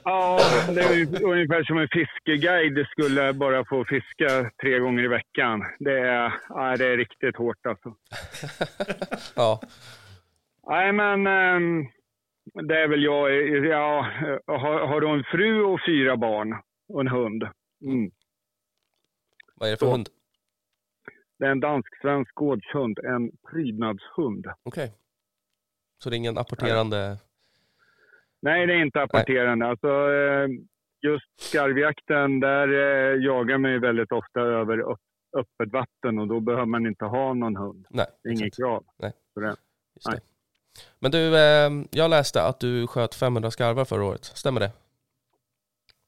[0.04, 0.40] Ja,
[0.76, 5.64] det är ungefär som en fiskeguide skulle bara få fiska tre gånger i veckan.
[5.80, 7.96] Det är, ja, det är riktigt hårt alltså.
[9.36, 9.62] Ja,
[10.70, 11.88] Nej, men ehm,
[12.68, 13.32] det är väl jag.
[13.66, 14.08] Ja,
[14.48, 16.56] har, har du en fru och fyra barn
[16.94, 17.44] och en hund?
[17.82, 18.12] Mm.
[19.56, 19.92] vad är det för Så.
[19.92, 20.10] hund?
[21.40, 24.48] Det är en dansk-svensk gårdshund, en prydnadshund.
[24.64, 24.94] Okej.
[26.04, 27.18] Så det är ingen apporterande...
[28.42, 29.66] Nej, det är inte apporterande.
[29.66, 30.48] Alltså, eh,
[31.02, 35.00] just skarvjakten, där eh, jagar man ju väldigt ofta över upp,
[35.38, 37.88] öppet vatten och då behöver man inte ha någon hund.
[37.90, 38.84] Nej, Det är inget krav.
[39.96, 40.20] Just det.
[41.00, 44.26] Men du, eh, jag läste att du sköt 500 skarvar förra året.
[44.26, 44.72] Stämmer det?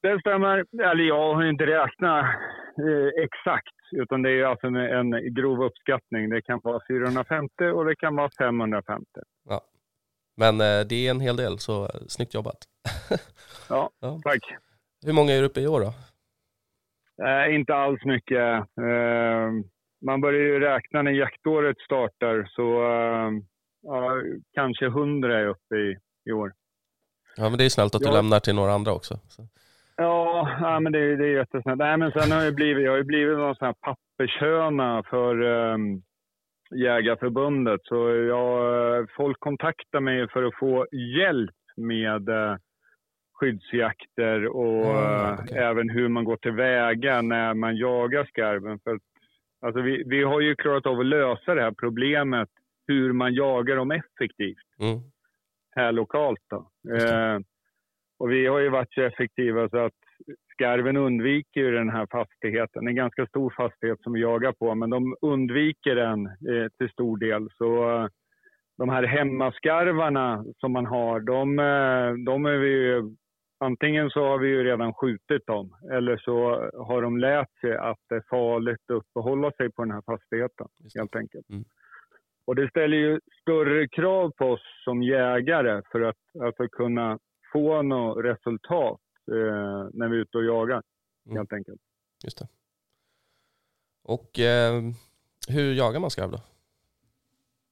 [0.02, 0.64] Det stämmer.
[0.92, 2.24] Eller jag har inte räknat
[2.78, 6.30] eh, exakt, utan det är alltså en, en grov uppskattning.
[6.30, 9.04] Det kan vara 450 och det kan vara 550.
[10.36, 12.56] Men eh, det är en hel del, så eh, snyggt jobbat.
[13.68, 14.20] Ja, Ja.
[14.24, 14.40] tack.
[15.06, 15.92] Hur många är du uppe i år då?
[17.26, 18.38] Eh, inte alls mycket.
[18.58, 19.50] Eh,
[20.06, 23.30] man börjar ju räkna när jaktåret startar, så eh,
[23.82, 24.12] ja,
[24.54, 25.96] kanske 100 är uppe i,
[26.30, 26.52] i år.
[27.36, 28.12] Ja, men det är snällt att du Ja.
[28.14, 29.18] lämnar till några andra också.
[29.28, 29.42] Så.
[30.02, 31.78] Ja, ja men det, det är jättesnällt.
[31.78, 36.02] Nej, men sen har jag blivit, jag har blivit någon sån här pappershöna för um,
[36.74, 37.80] Jägarförbundet.
[37.84, 42.56] Så jag, folk kontaktar mig för att få hjälp med eh,
[43.40, 45.58] skyddsjakter och Ah, eh, okej.
[45.58, 48.78] även hur man går tillväga när man jagar skarven.
[48.84, 49.02] För att,
[49.66, 52.48] alltså vi, vi har ju klarat av att lösa det här problemet
[52.86, 54.98] hur man jagar dem effektivt Mm.
[55.76, 56.40] här lokalt.
[56.50, 56.56] Då.
[56.96, 57.38] Eh,
[58.20, 59.92] och vi har ju varit så effektiva så att
[60.52, 62.86] skarven undviker ju den här fastigheten.
[62.86, 67.16] En ganska stor fastighet som vi jagar på, men de undviker den eh, till stor
[67.16, 67.48] del.
[67.50, 68.06] Så eh,
[68.78, 73.16] de här hemmaskarvarna som man har, de, eh, de är vi ju,
[73.60, 77.98] antingen så har vi ju redan skjutit dem eller så har de lärt sig att
[78.08, 81.00] det är farligt att uppehålla sig på den här fastigheten det.
[81.00, 81.50] helt enkelt.
[81.50, 81.64] Mm.
[82.46, 87.18] Och det ställer ju större krav på oss som jägare för att alltså, kunna
[87.52, 89.00] få något resultat
[89.32, 90.82] eh, när vi är ute och jagar,
[91.26, 91.36] Mm.
[91.36, 91.80] helt enkelt.
[92.24, 92.48] Just det.
[94.04, 94.82] Och eh,
[95.48, 96.38] hur jagar man skarv då?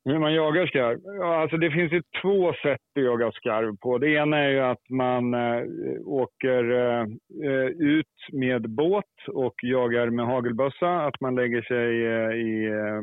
[0.05, 1.01] Hur man jagar skarv?
[1.05, 3.99] Ja, alltså det finns ju två sätt att jaga skarv på.
[3.99, 5.62] Det ena är ju att man eh,
[6.05, 7.03] åker eh,
[7.51, 11.07] eh, ut med båt och jagar med hagelbössa.
[11.07, 13.03] Att man lägger sig eh, i, eh,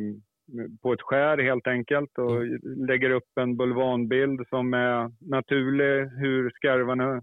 [0.82, 2.46] på ett skär helt enkelt och
[2.88, 7.16] lägger upp en bulvanbild som är naturlig, hur skarvarna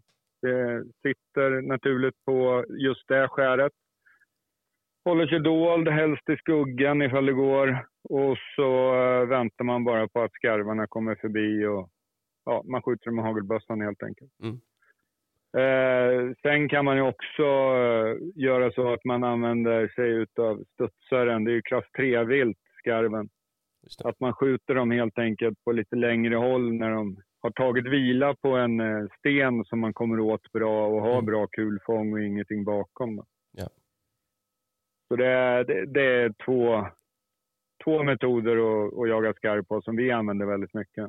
[0.47, 3.73] eh, sitter naturligt på just det skäret.
[5.05, 7.87] Håller sig dold, helst i skuggan ifall det går.
[8.09, 11.89] Och så eh, väntar man bara på att skarvarna kommer förbi och
[12.45, 14.31] ja, man skjuter dem med hagelbössan helt enkelt.
[14.43, 14.61] Mm.
[15.57, 21.45] Eh, sen kan man ju också eh, göra så att man använder sig av studsaren.
[21.45, 23.29] Det är ju klass 3-vilt, skarven.
[24.05, 28.35] Att man skjuter dem helt enkelt på lite längre håll när de har tagit vila
[28.35, 31.25] på en eh, sten som man kommer åt bra och har Mm.
[31.25, 33.25] bra kulfång och ingenting bakom.
[33.53, 33.69] Ja.
[35.09, 36.87] Så det är, det, det är två,
[37.85, 41.09] två metoder att, att jaga skarv på som vi använder väldigt mycket.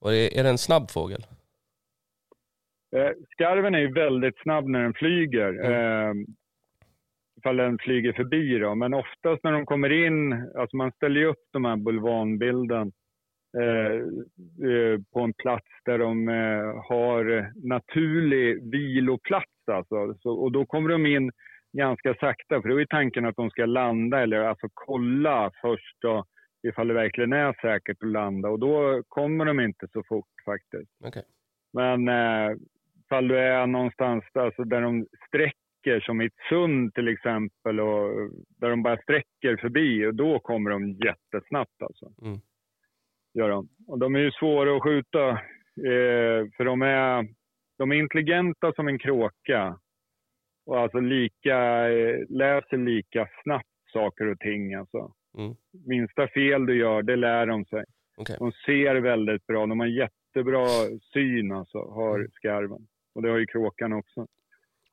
[0.00, 1.20] Och är, är det en snabb fågel?
[2.96, 5.48] Eh, skarven är ju väldigt snabb när den flyger.
[5.48, 5.72] Mm.
[5.72, 6.14] Eh,
[7.40, 8.74] ifall den flyger förbi då.
[8.74, 12.92] Men oftast när de kommer in, alltså man ställer ju upp de här bulvanbilden
[13.58, 13.92] eh,
[14.70, 19.68] eh, på en plats där de eh, har naturlig viloplats.
[19.72, 20.14] Alltså.
[20.22, 21.30] Så, och då kommer de in
[21.72, 26.24] ganska sakta, för då är tanken att de ska landa eller alltså kolla först då,
[26.68, 28.48] ifall det verkligen är säkert att landa.
[28.48, 30.90] Och då kommer de inte så fort faktiskt.
[31.04, 31.22] Okej.
[31.72, 32.56] Men eh,
[33.04, 35.59] ifall du är någonstans alltså, där de sträcker,
[36.02, 40.70] som i ett sund till exempel, och där de bara sträcker förbi, och då kommer
[40.70, 42.12] de jättesnabbt alltså.
[42.22, 42.40] Mm.
[43.34, 43.68] Gör de.
[43.86, 45.28] Och de är ju svåra att skjuta,
[45.76, 47.26] eh, för de är,
[47.78, 49.78] de är intelligenta som en kråka.
[50.66, 55.12] Och alltså lika, eh, läser lika snabbt saker och ting alltså.
[55.38, 55.54] Mm.
[55.86, 57.84] Minsta fel du gör, det lär de sig.
[58.16, 58.36] Okej.
[58.38, 59.66] De ser väldigt bra.
[59.66, 60.66] De har jättebra
[61.12, 62.86] syn, alltså, har skarven.
[63.14, 64.26] Och det har ju kråkan också.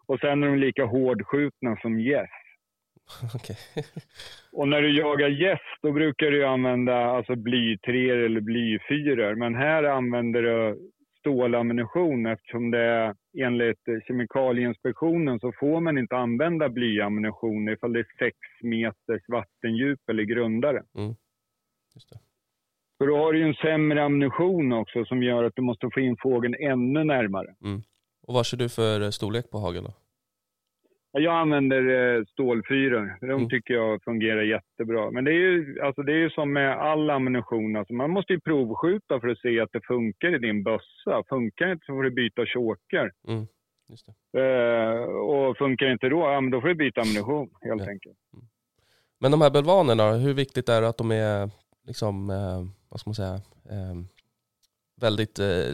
[0.08, 2.30] Och sen är de lika hårdskjutna som gäss.
[3.36, 3.56] Okej.
[4.52, 9.36] Och när du jagar gäss, då brukar du använda alltså blytreor eller blyfyror.
[9.36, 10.78] Men här använder du
[11.20, 18.08] stålammunition eftersom det är enligt Kemikalieinspektionen så får man inte använda blyammunition ifall det är
[18.20, 20.84] sex meters vattendjup eller grundare.
[21.96, 22.20] Just det.
[22.98, 26.18] Så då har du en sämre ammunition också som gör att du måste få in
[26.20, 27.56] fågeln ännu närmare.
[28.28, 29.94] Och vad kör du för eh, storlek på hagel då?
[31.12, 31.82] Ja, Jag använder
[32.18, 33.18] eh, stålfyror.
[33.22, 33.50] De Mm.
[33.50, 35.12] tycker jag fungerar jättebra.
[35.12, 37.76] Men det är ju, alltså det är ju som med all ammunition.
[37.76, 41.24] Alltså man måste ju provskjuta för att se att det funkar i din bössa.
[41.30, 43.12] Funkar det inte så får du byta choker.
[43.28, 43.48] Mm.
[44.38, 47.90] Eh, och funkar det inte då, ja, men då får du byta ammunition helt Ja.
[47.90, 48.18] enkelt.
[49.20, 51.50] Men de här bulvanerna, hur viktigt är det att de är
[51.88, 53.34] liksom, eh, vad ska man säga,
[53.70, 53.96] eh,
[55.02, 55.74] väldigt eh,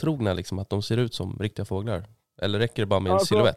[0.00, 2.02] livstrogna, eh, trogna, liksom, att de ser ut som riktiga fåglar?
[2.42, 3.56] Eller räcker det bara med en Alltså, silhuett?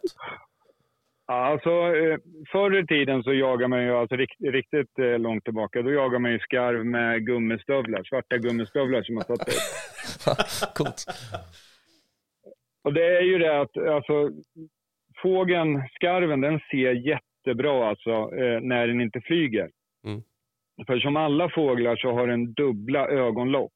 [1.26, 2.18] Alltså, eh,
[2.52, 6.20] förr i tiden så jagar man ju, alltså rikt, riktigt eh, långt tillbaka, då jagar
[6.20, 10.74] man ju skarv med gummistövlar, svarta gummistövlar som man satt upp.
[10.76, 11.06] Coolt.
[12.84, 14.32] Och det är ju det att alltså,
[15.22, 19.70] fågeln, skarven, den ser jättebra alltså eh, när den inte flyger.
[20.06, 20.22] Mm.
[20.88, 23.74] För som alla fåglar så har den dubbla ögonlock.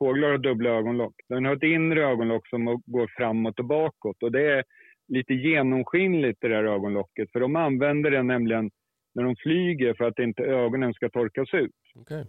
[0.00, 1.14] Fåglar har dubbla ögonlock.
[1.28, 4.22] Den har ett inre ögonlock som går framåt och bakåt.
[4.22, 4.64] Och det är
[5.08, 7.32] lite genomskinligt det där ögonlocket.
[7.32, 8.70] För de använder det nämligen
[9.14, 11.70] när de flyger för att inte ögonen ska torkas ut.
[11.94, 12.24] Okej.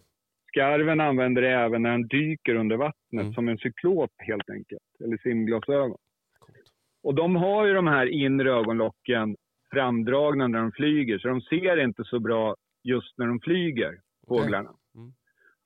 [0.48, 3.34] Skarven använder det även när den dyker under vattnet, Mm.
[3.34, 4.82] som en cyklop helt enkelt.
[5.04, 5.98] Eller simglasögon.
[6.40, 6.58] Coolt.
[7.04, 9.36] Och de har ju de här inre ögonlocken
[9.74, 14.70] framdragna när de flyger, så de ser inte så bra just när de flyger, fåglarna.
[14.96, 15.14] Mm.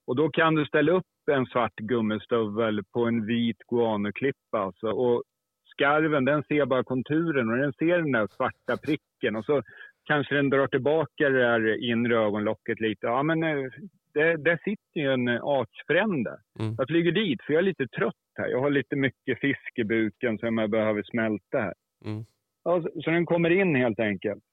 [0.08, 4.60] Och då kan du ställa upp en svart gummistövel på en vit guanoklippa.
[4.60, 4.88] Alltså.
[4.88, 5.24] Och
[5.66, 9.36] skarven, den ser bara konturen och den ser den där svarta pricken.
[9.36, 9.62] Och så
[10.06, 13.08] kanske den drar tillbaka det där inre ögonlocket lite.
[13.08, 13.72] Ja, men eh,
[14.14, 16.38] det, där sitter ju en artsfrände.
[16.60, 16.76] Mm.
[16.78, 18.48] Jag flyger dit, för jag är lite trött här.
[18.48, 21.74] Jag har lite mycket fisk i buken som jag behöver smälta här.
[22.06, 22.26] Mm.
[22.64, 24.44] Ja, så, så den kommer in helt enkelt.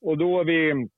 [0.00, 0.88] Och då är vi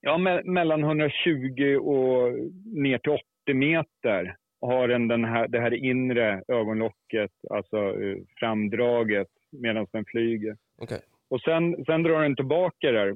[0.00, 2.32] ja, me mellan 120 och
[2.64, 3.12] ner till
[3.48, 10.04] 80 meter har den, den här, det här inre ögonlocket, alltså eh, framdraget medan den
[10.04, 10.56] flyger.
[10.78, 11.00] Okej.
[11.30, 13.14] Och sen, sen drar den tillbaka där,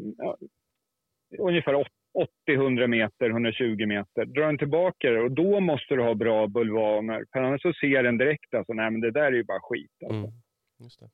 [1.38, 1.88] ungefär åt-
[2.48, 4.24] 80-100 meter, 120 meter.
[4.24, 7.24] Drar den tillbaka där och då måste du ha bra bulvaner.
[7.32, 9.90] För annars så ser den direkt alltså, nej men det där är ju bara skit.
[10.04, 10.16] Alltså.
[10.16, 11.10] Mm.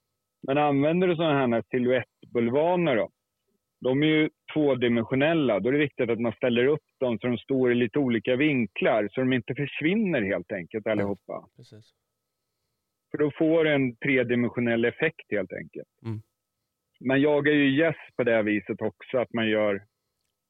[0.47, 3.09] Men använder du sådana här silhuettbulvaner då,
[3.81, 5.61] de är ju tvådimensionella.
[5.61, 8.37] Då är det viktigt att man ställer upp dem så de står i lite olika
[8.37, 11.49] vinklar så de inte försvinner helt enkelt allihopa.
[11.57, 11.93] Precis.
[13.11, 15.89] För då får du en tredimensionell effekt helt enkelt.
[16.05, 16.23] Mm.
[17.01, 19.85] Man jagar ju gäss på det viset också, att man gör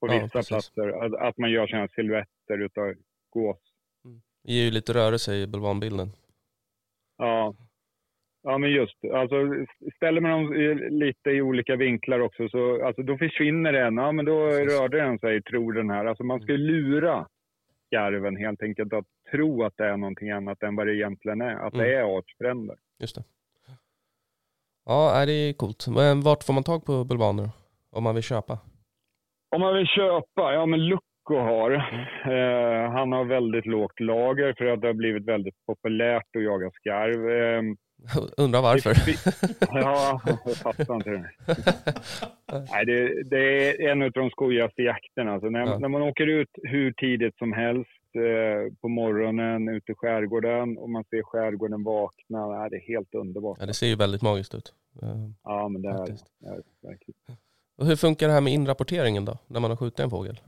[0.00, 0.48] på Ja, vissa precis.
[0.48, 2.94] platser, att, att man gör sådana silhuetter utav
[3.30, 3.58] gås.
[4.44, 6.08] Det ger ju lite rörelse i bulvanbilden.
[7.16, 7.54] Ja.
[8.48, 9.36] Ja, men just alltså,
[9.96, 10.52] ställer man dem
[10.90, 13.96] lite i olika vinklar också, så alltså, då försvinner den.
[13.96, 16.04] Ja, men då rörde den sig, tror den här.
[16.04, 17.26] Alltså, man ska lura
[17.86, 21.54] skarven helt enkelt att tro att det är någonting annat än vad det egentligen är.
[21.54, 22.76] Att det är artsfränder.
[23.00, 23.24] Just det.
[24.84, 25.86] Ja, det är coolt.
[25.88, 27.48] Men vart får man tag på bulvaner?
[27.90, 28.58] Om man vill köpa?
[29.56, 30.80] Om man vill köpa, ja men
[31.28, 31.70] Lucco har.
[31.72, 36.70] Eh, han har väldigt lågt lager för att det har blivit väldigt populärt att jaga
[36.70, 37.30] skarv.
[37.30, 37.62] Eh,
[38.44, 38.92] Undrar varför?
[39.72, 41.30] ja, jag fattar inte det.
[42.72, 45.32] Nej, det, det är en av de skojigaste jakterna.
[45.32, 45.78] Alltså när, Ja.
[45.78, 50.90] när man åker ut hur tidigt som helst eh, på morgonen ute i skärgården och
[50.90, 52.46] man ser skärgården vakna.
[52.46, 53.56] Nej, det är helt underbart.
[53.60, 54.72] Ja, det ser ju väldigt magiskt ut.
[55.02, 55.08] Eh,
[55.44, 56.48] Ja, men det är det.
[56.48, 57.20] Är verkligen.
[57.78, 59.38] Och hur funkar det här med inrapporteringen då?
[59.46, 60.40] När man har skjutit en fågel?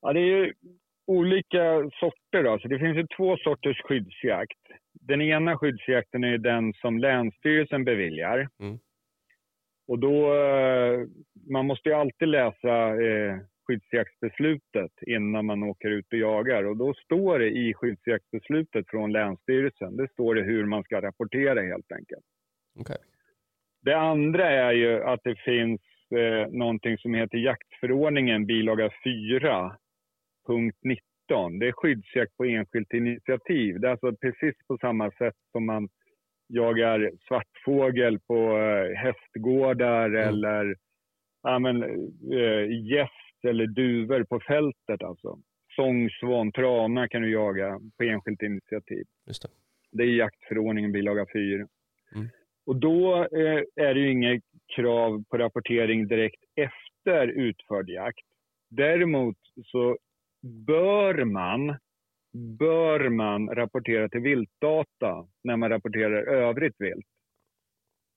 [0.00, 0.52] Ja, det är ju
[1.06, 2.42] olika sorter.
[2.42, 2.58] Då.
[2.58, 4.58] Så det finns ju två sorters skyddsjakt.
[4.92, 8.48] Den ena skyddsjakten är den som Länsstyrelsen beviljar.
[8.60, 8.78] Mm.
[9.88, 11.00] Och då, eh,
[11.50, 13.36] man måste ju alltid läsa eh,
[13.66, 16.64] skyddsjaktsbeslutet innan man åker ut och jagar.
[16.64, 21.60] Och då står det i skyddsjaktsbeslutet från Länsstyrelsen, det står det hur man ska rapportera
[21.60, 22.24] helt enkelt.
[22.80, 22.96] Okej.
[23.82, 25.80] Det andra är ju att det finns
[26.16, 29.76] eh, någonting som heter jaktförordningen bilaga 4,
[30.48, 31.58] punkt 19.
[31.58, 33.80] Det är skyddsjakt på enskilt initiativ.
[33.80, 35.88] Det är alltså precis på samma sätt som man
[36.48, 40.28] jagar svartfågel på eh, hästgårdar Mm.
[40.28, 40.76] eller
[41.42, 41.82] ja, men,
[42.32, 43.10] eh, gäss
[43.42, 45.02] eller duvor på fältet.
[45.02, 45.38] Alltså.
[45.76, 49.04] Sångsvan, trana kan du jaga på enskilt initiativ.
[49.26, 49.48] Just det.
[49.92, 51.66] Det är jaktförordningen bilaga 4.
[52.14, 52.28] Mm.
[52.66, 54.42] Och då eh, är det ju inget
[54.76, 58.26] krav på rapportering direkt efter utförd jakt.
[58.70, 59.98] Däremot så
[60.42, 61.76] bör man,
[62.58, 67.06] bör man rapportera till viltdata när man rapporterar övrigt vilt.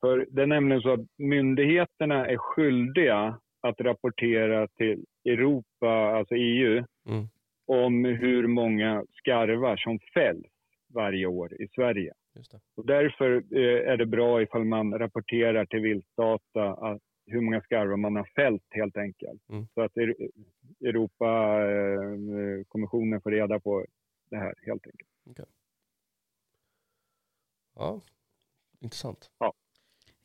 [0.02, 6.84] För det är nämligen så att myndigheterna är skyldiga att rapportera till Europa, alltså EU,
[7.08, 7.28] Mm.
[7.68, 10.48] om hur många skarvar som fälls
[10.94, 12.14] varje år i Sverige.
[12.78, 17.98] Och därför eh, är det bra ifall man rapporterar till viltdata att hur många skarvar
[17.98, 19.50] man har fällt helt enkelt.
[19.50, 19.68] Mm.
[19.74, 20.32] Så att Eu-
[20.86, 23.86] Europakommissionen får reda på
[24.30, 25.10] det här helt enkelt.
[27.76, 28.02] Ja,
[28.80, 29.32] intressant.
[29.40, 29.52] Men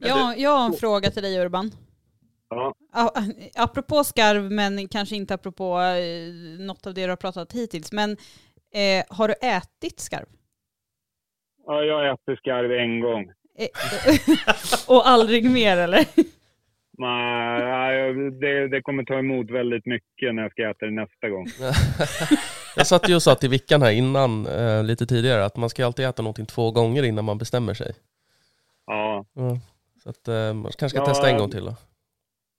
[0.08, 1.70] Ja, jag har en fråga till dig Urban.
[2.48, 2.74] Ja,
[3.56, 6.32] Apropå skarv, men kanske inte apropå eh,
[6.66, 7.92] något av det du har pratat hittills.
[7.92, 8.10] Men
[8.70, 10.26] eh, har du ätit skarv?
[11.66, 13.32] ja jag äter skarv en gång.
[13.58, 13.68] Eh,
[14.88, 16.04] och aldrig mer eller?
[16.98, 21.46] Nej, det, det kommer ta emot väldigt mycket när jag ska äta det nästa gång.
[22.78, 25.86] Jag satt ju och sa till Vickan här innan, eh, lite tidigare, att man ska
[25.86, 27.92] alltid äta någonting två gånger innan man bestämmer sig.
[28.86, 29.58] Ja, Ja.
[30.02, 31.74] Så att eh, man kanske ska Ja, testa en gång till då.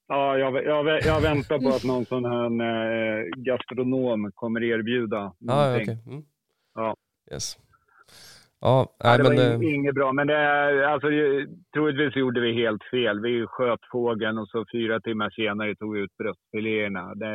[0.08, 5.56] ja jag, jag, jag väntar på att någon sån här eh, gastronom kommer erbjuda ja,
[5.66, 5.84] någonting.
[5.84, 5.98] okej.
[6.14, 6.24] Mm.
[6.76, 6.96] Ja.
[7.32, 7.58] Yes.
[8.60, 9.36] Ja, nej, det men...
[9.38, 11.08] var in- inget bra, men det alltså,
[11.74, 13.20] troligtvis gjorde vi helt fel.
[13.20, 17.16] Vi sköt fågeln och så fyra timmar senare tog vi ut bröstfiléerna.
[17.16, 17.28] Det,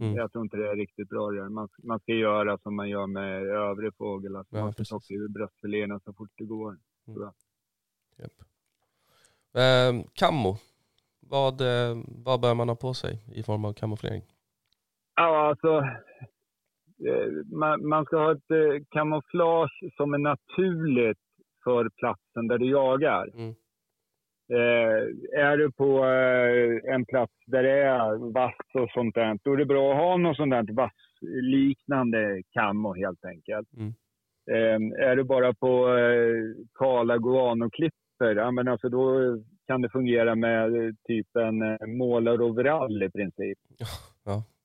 [0.00, 0.14] Mm.
[0.14, 1.30] Jag tror inte det är riktigt bra.
[1.30, 4.36] Man, man ska göra som man gör med övrig fågel.
[4.36, 6.76] Alltså, Ja, man ska plocka ur bröstfiléerna så fort det går.
[8.18, 8.32] Japp.
[9.54, 10.56] Eh, kammo.
[11.20, 14.22] Vad, eh, vad bör man ha på sig i form av kamouflering?
[15.16, 15.84] Ja, alltså,
[17.46, 21.18] man, man ska ha ett eh, kamouflage som är naturligt
[21.64, 23.30] för platsen där du jagar.
[23.34, 23.54] Mm.
[24.52, 25.02] Eh,
[25.44, 29.56] är du på eh, en plats där det är vass och sånt där, då är
[29.56, 33.68] det bra att ha något sånt där vassliknande kammo helt enkelt.
[33.76, 33.94] Mm.
[34.50, 39.36] Eh, är du bara på eh, kala guanoklippor, ja, men alltså då
[39.66, 43.58] kan det fungera med eh, typ en eh, målaroverall i princip.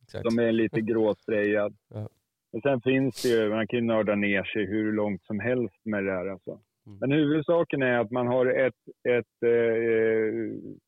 [0.03, 0.23] Exakt.
[0.23, 1.75] De är lite gråsprayad.
[1.93, 2.09] Ja.
[2.51, 5.85] Men sen finns det ju, man kan ju nörda ner sig hur långt som helst
[5.85, 6.51] med det där alltså.
[6.87, 6.97] Mm.
[6.99, 10.33] Men huvudsaken är att man har ett, ett eh,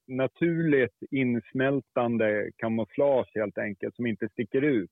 [0.07, 4.91] naturligt insmältande kamouflage helt enkelt som inte sticker ut.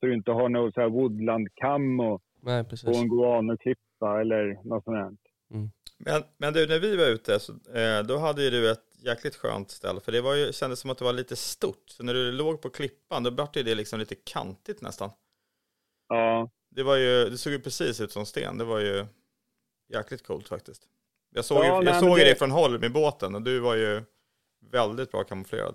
[0.00, 4.96] Så du inte har någon så här woodland-kammo Nej, på en guanoklippa eller något sånt
[4.96, 5.16] där.
[5.98, 9.36] Men, men du, när vi var ute, så, eh, då hade ju du ett jäkligt
[9.36, 11.84] skönt ställe, för det var ju, kändes som att det var lite stort.
[11.86, 15.10] Så när du låg på klippan, då blev det liksom lite kantigt nästan.
[16.08, 19.06] Ja, Det var ju, det såg ju precis ut som sten, det var ju
[19.94, 20.82] jäkligt coolt faktiskt.
[21.34, 23.42] Jag såg, Ja, ju, nej, jag men såg det- dig från håll med båten och
[23.42, 24.02] du var ju
[24.72, 25.74] väldigt bra kamouflerad.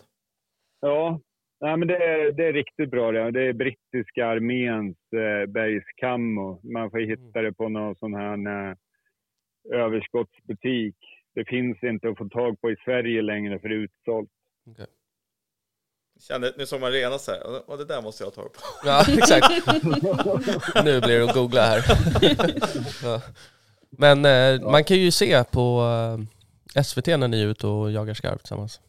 [0.81, 1.19] ja.
[1.59, 3.31] Nej, men det, är, det är riktigt bra det.
[3.31, 6.61] Det är brittiska arméns eh, bergskammo.
[6.73, 8.37] Man får hitta det på någon sån här
[8.69, 8.75] eh,
[9.81, 10.95] överskottsbutik.
[11.35, 14.29] Det finns inte att få tag på i Sverige längre för det är utsålt.
[16.19, 18.59] Kände, nu såg man rena så här, och- det där måste jag tagit på.
[18.85, 19.47] Ja, exakt.
[20.83, 21.85] nu blir det att googla här.
[23.03, 23.21] ja.
[23.97, 25.81] Men eh, man kan ju se på
[26.75, 28.79] eh, SVT när ni är ute och jagar skarv tillsammans.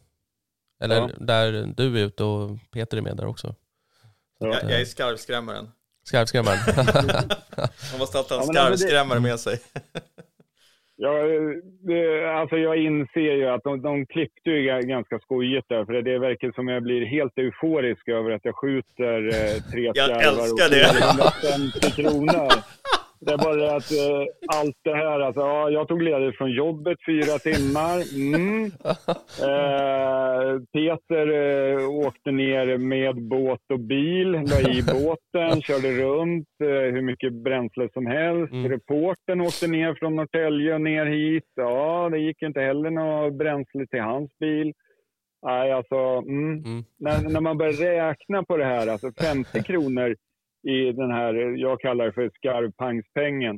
[0.83, 1.09] Eller Ja.
[1.19, 3.55] där du är ute och Peter är med där också.
[4.39, 5.71] Så Jag, att, jag eh, är skarvskrämmaren.
[6.07, 6.59] Skarvskrämmaren.
[7.91, 9.59] Man måste alltid ha en Ja, alltså skarvskrämmare med sig.
[10.97, 11.09] Ja,
[12.39, 15.85] alltså jag inser ju att de, de klippte ju ga- ganska skojigt där.
[15.85, 19.95] För det verkar som jag blir helt euforisk över att jag skjuter eh, tre Jag
[19.97, 20.81] skarvar och det.
[20.81, 22.49] 150 kronor.
[23.19, 26.51] Det är bara det att eh, allt det här, alltså, ja, jag tog ledigt från
[26.51, 27.97] jobbet fyra timmar.
[28.15, 28.71] Mm.
[29.49, 36.93] Eh, Peter eh, åkte ner med båt och bil, la i båten, körde runt eh,
[36.93, 38.53] hur mycket bränsle som helst.
[38.53, 38.71] Mm.
[38.71, 41.51] Reporten åkte ner från Norrtälje och ner hit.
[41.55, 44.73] Ja, det gick inte heller något bränsle till hans bil.
[45.45, 46.83] Nej, alltså, mm Mm.
[46.99, 50.15] när, när man börjar räkna på det här, alltså 50 kronor
[50.69, 53.55] i den här, jag kallar det för skarvpangspengen.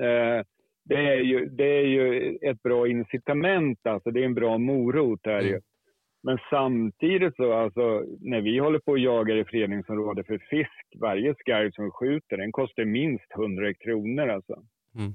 [0.00, 0.44] Eh,
[0.84, 5.20] det, är ju, det är ju ett bra incitament, alltså det är en bra morot
[5.24, 5.48] här ju.
[5.48, 5.62] Mm.
[6.22, 11.34] Men samtidigt så, alltså när vi håller på och jagar i föreningsområdet för fisk, varje
[11.34, 14.62] skarv som vi skjuter, den kostar minst 100 kronor alltså.
[14.94, 15.10] Mm.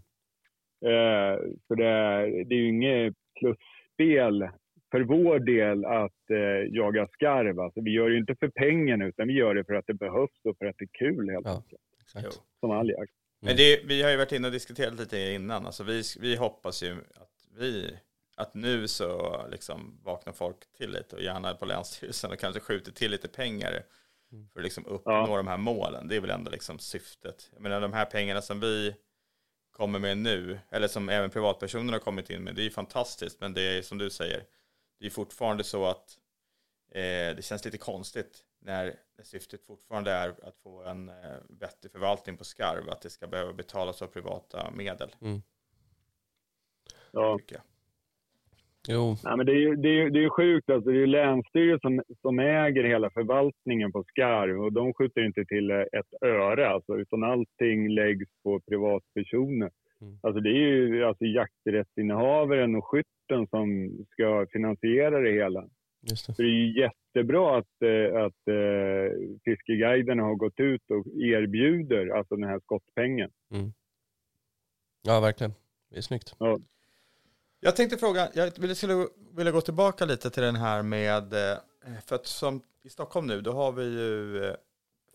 [0.85, 4.49] Eh, så det, är- det är ju inget plusspel
[4.95, 7.59] för vår del att eh, jaga skarv.
[7.59, 9.93] Alltså, vi gör det ju inte för pengarna utan vi gör det för att det
[9.93, 11.55] behövs och för att det är kul helt Ja.
[11.55, 11.81] enkelt.
[12.01, 12.41] Exakt.
[12.59, 13.11] Som all jakt.
[13.41, 15.65] Men det, vi har ju varit inne och diskuterat lite innan.
[15.65, 17.97] Alltså vi, vi hoppas ju att vi,
[18.37, 22.91] att nu så liksom vaknar folk till lite och gärna på Länsstyrelsen och kanske skjuter
[22.91, 23.71] till lite pengar
[24.53, 25.37] för att liksom uppnå Ja.
[25.37, 26.07] de här målen.
[26.07, 27.49] Det är väl ändå liksom syftet.
[27.53, 28.95] Jag menar de här pengarna som vi
[29.71, 33.41] kommer med nu, eller som även privatpersoner har kommit in med, det är ju fantastiskt,
[33.41, 34.41] men det är som du säger,
[35.05, 36.17] det är fortfarande så att
[36.91, 38.85] eh, det känns lite konstigt när
[39.17, 41.15] när syftet fortfarande är att få en eh,
[41.49, 45.09] vettig förvaltning på skarv, att det ska behöva betalas av privata medel.
[45.21, 45.41] Mm.
[47.11, 47.37] Ja.
[47.39, 47.63] tycker jag.
[48.87, 50.69] Jo, Nej, men det är ju det är, ju- det är ju sjukt.
[50.69, 55.25] Alltså, det är ju Länsstyrelsen som, som äger hela förvaltningen på skarv och de skjuter
[55.25, 59.71] inte till ett öre, alltså, utan allting läggs på privatpersoner.
[60.01, 60.19] Mm.
[60.21, 65.69] Alltså, det är ju alltså, jakträttsinnehavaren och skytten som ska finansiera det hela.
[66.01, 66.33] just det.
[66.33, 72.07] Så det är ju jättebra att, eh, att eh, Fiskeguiderna har gått ut och erbjuder
[72.17, 73.31] alltså den här skottpengen.
[75.01, 75.53] Ja, verkligen.
[75.89, 76.35] Det är snyggt.
[77.59, 81.57] Jag tänkte fråga, jag ville, skulle vilja gå tillbaka lite till den här med, eh,
[82.05, 84.55] för att som i Stockholm nu, då har vi ju eh,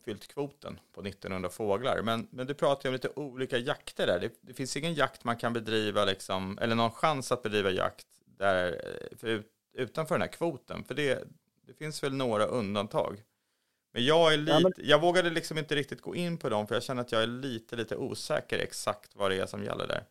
[0.05, 2.03] fyllt kvoten på 1900 fåglar.
[2.03, 4.21] Men, men du pratar ju om lite olika jakter där.
[4.21, 8.07] Det, det finns ingen jakt man kan bedriva, liksom, eller någon chans att bedriva jakt
[8.39, 10.85] där, eh, för, ut- utanför den här kvoten.
[10.85, 11.25] För det,
[11.67, 13.23] det finns väl några undantag.
[13.93, 16.67] Men jag, är lite, Ja, men- jag vågade liksom inte riktigt gå in på dem,
[16.67, 19.87] för jag känner att jag är lite, lite osäker exakt vad det är som gäller
[19.87, 20.03] där.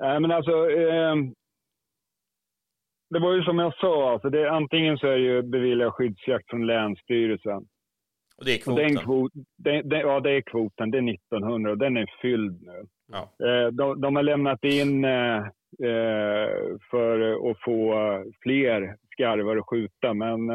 [0.00, 1.14] Nej, men alltså, eh,
[3.10, 6.50] det var ju som jag sa, alltså det, antingen så är det ju bevilja skyddsjakt
[6.50, 7.68] från Länsstyrelsen.
[8.38, 8.86] Och det är kvoten.
[8.86, 12.62] den kvot, den, den, ja, det är kvoten, det är 1900 och den är fylld
[12.62, 12.86] nu.
[13.12, 13.46] Ja.
[13.46, 15.36] Eh, de, de har lämnat in eh,
[15.84, 16.50] eh,
[16.90, 17.94] för att få
[18.42, 20.50] fler skarvar att skjuta, men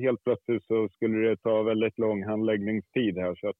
[0.00, 3.34] helt plötsligt så skulle det ta väldigt lång handläggningstid här.
[3.40, 3.56] Så att,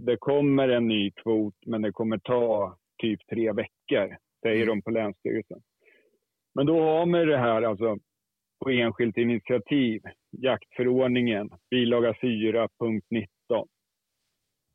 [0.00, 4.90] det kommer en ny kvot, men det kommer ta typ tre veckor, säger de på
[4.90, 5.60] Länsstyrelsen.
[6.54, 7.96] Men då har man det här alltså
[8.64, 13.68] på enskilt initiativ, jaktförordningen, bilaga 4, punkt 19.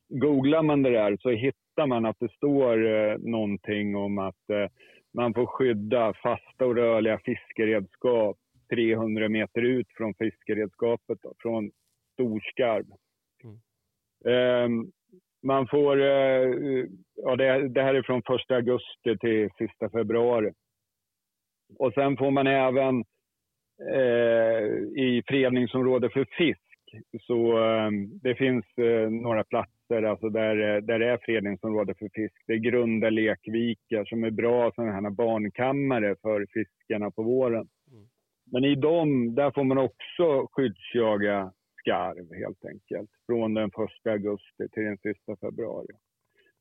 [0.10, 4.68] Googlar man det där så hittar man att det står eh, någonting om att eh,
[5.14, 8.38] man får skydda fasta och rörliga fiskeredskap
[8.70, 11.72] 300 meter ut från fiskeredskapet, då, från
[12.14, 12.86] storskarv.
[13.44, 13.60] Mm.
[14.26, 14.92] Ehm,
[15.44, 16.86] man får, eh,
[17.16, 20.52] ja det, det här är från 1 augusti till sista februari.
[21.80, 23.04] Och sen får man även
[24.96, 26.74] i fredningsområde för fisk.
[27.22, 32.10] Så eh, det finns eh, några platser alltså där, eh, där det är fredningsområde för
[32.14, 32.44] fisk.
[32.48, 37.68] Det är grunda lekvikar som är bra sådana här barnkammare för fiskarna på våren.
[37.92, 38.08] Mm.
[38.52, 43.10] Men i dem, där får man också skyddsjaga skarv helt enkelt.
[43.26, 43.70] Från den
[44.06, 45.96] 1 augusti till den sista februari.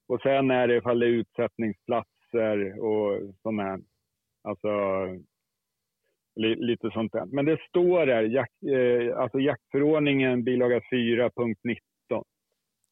[0.08, 3.80] Och sen är det ifall det är utsättningsplatser och sådana här,
[4.42, 4.68] alltså
[6.36, 7.24] lite sånt där.
[7.24, 11.82] Men det står där, jakt, eh, alltså jaktförordningen bilaga 4 punkt 19.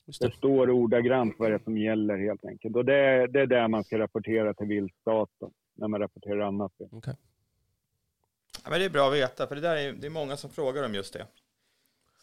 [0.07, 0.35] Just Det det.
[0.37, 2.77] står ordagrant vad det är som gäller helt enkelt.
[2.77, 6.73] Och det, det är där man ska rapportera till viltstaten när man rapporterar annat.
[6.91, 7.15] Okej.
[8.65, 10.51] Ja, men det är bra att veta, för det, där är, det är många som
[10.51, 11.27] frågar om just det.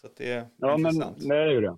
[0.02, 1.28] Så att det är Ja, men intressant.
[1.30, 1.78] det är ju det.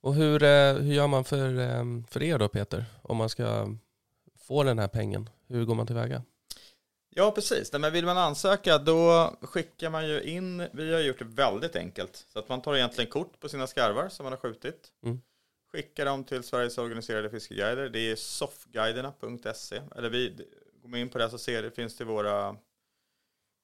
[0.00, 2.84] Och hur, eh, hur gör man för, eh, för er då Peter?
[3.02, 3.66] Om man ska
[4.48, 6.22] få den här pengen, hur går man tillväga?
[7.14, 7.72] Ja, precis.
[7.72, 11.76] Nej, men vill man ansöka då skickar man ju in, vi har gjort det väldigt
[11.76, 14.92] enkelt, så att man tar egentligen kort på sina skarvar som man har skjutit.
[15.04, 15.20] Mm.
[15.72, 20.46] Skickar dem till Sveriges organiserade fiskeguider, det är soffguiderna.se, eller vi,
[20.82, 22.56] går in på det så ser det, finns det våra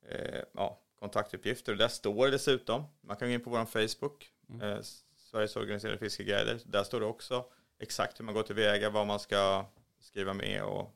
[0.09, 4.31] eh, ja, kontaktuppgifter och där står det dessutom, man kan gå in på vår Facebook,
[4.51, 4.71] Mm.
[4.73, 4.79] eh,
[5.17, 7.45] Sveriges organiserade fiskeguider, där står det också
[7.79, 9.67] exakt hur man går tillväga, vad man ska
[10.01, 10.95] skriva med och,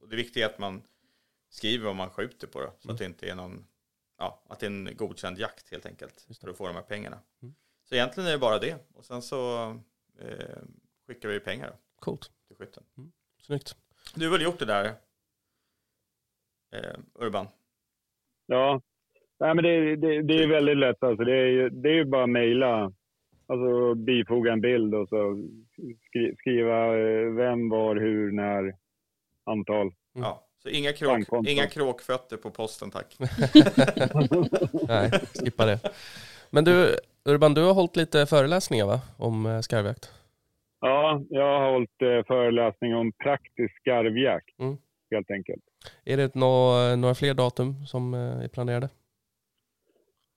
[0.00, 0.82] och det viktiga är att man
[1.48, 2.94] skriver vad man skjuter på då, så Mm.
[2.94, 3.66] att det inte är någon,
[4.18, 7.18] ja, att det är en godkänd jakt helt enkelt, för att få de här pengarna.
[7.42, 7.54] Mm.
[7.84, 9.70] Så egentligen är det bara det, och sen så
[10.18, 10.58] eh,
[11.06, 12.82] skickar vi pengar då, Coolt, till skytten.
[13.42, 13.76] snyggt.
[14.14, 14.84] Du har väl gjort det där,
[16.72, 17.46] eh, Urban?
[18.46, 18.80] Ja,
[19.40, 21.02] Nej, men det, det, det är väldigt lätt.
[21.02, 21.24] Alltså.
[21.24, 22.92] Det, är, ju- det är ju bara att mejla,
[23.46, 25.42] alltså bifoga en bild och så
[26.08, 28.76] skri, skriva eh, vem, var, hur, när,
[29.44, 29.80] antal.
[29.86, 29.94] Mm.
[30.14, 33.16] Ja, så inga, kråk, inga kråkfötter på posten tack.
[34.88, 35.10] Nej,
[35.44, 35.78] skippa det.
[36.50, 39.00] Men du, Urban, du har hållit lite föreläsningar va?
[39.16, 40.12] Om eh, skarvjakt?
[40.80, 44.76] Ja, jag har hållit eh, föreläsning om praktisk skarvjakt, Mm.
[45.10, 45.62] helt enkelt.
[46.04, 48.88] Är det nå- några fler datum som eh, är planerade?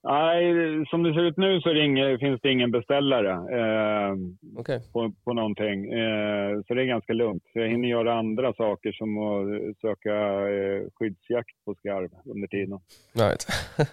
[0.04, 0.44] Nej,
[0.90, 4.16] som det ser ut nu så det ingen, finns det ingen beställare eh,
[4.58, 5.94] Okej, på, på någonting.
[5.94, 7.44] Eh, så det är ganska lugnt.
[7.54, 10.16] Så jag hinner göra andra saker som att söka
[10.50, 12.80] eh, skyddsjakt på skarv under tiden.
[13.14, 13.48] right.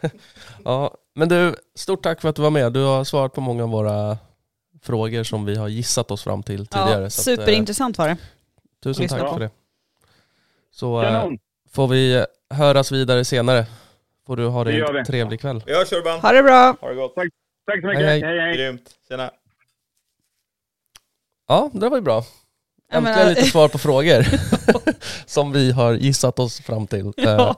[0.65, 2.73] ja, men du, stort tack för att du var med.
[2.73, 4.19] Du har svarat på många av våra
[4.83, 6.91] frågor som vi har gissat oss fram till tidigare.
[6.91, 8.17] Ja, att, eh, superintressant var det.
[8.83, 9.19] tusen Lyssna.
[9.19, 9.51] tack för det.
[10.71, 11.31] Så eh,
[11.71, 13.67] får vi höras vidare senare.
[14.29, 15.63] Får du ha Det en trevlig kväll.
[15.67, 16.77] Vi hörs Urban, Ha det bra!
[16.81, 17.15] ha det gott.
[17.15, 18.03] Tack så mycket.
[18.07, 18.21] Hej, hej.
[18.23, 18.41] hej.
[18.41, 18.57] hej.
[18.57, 19.31] Grymt, tjena.
[21.49, 22.25] Ja, det var ju bra.
[22.91, 24.27] Jag Äntligen menar- lite svar på frågor
[25.27, 27.57] som vi har gissat oss fram till eh, Ja.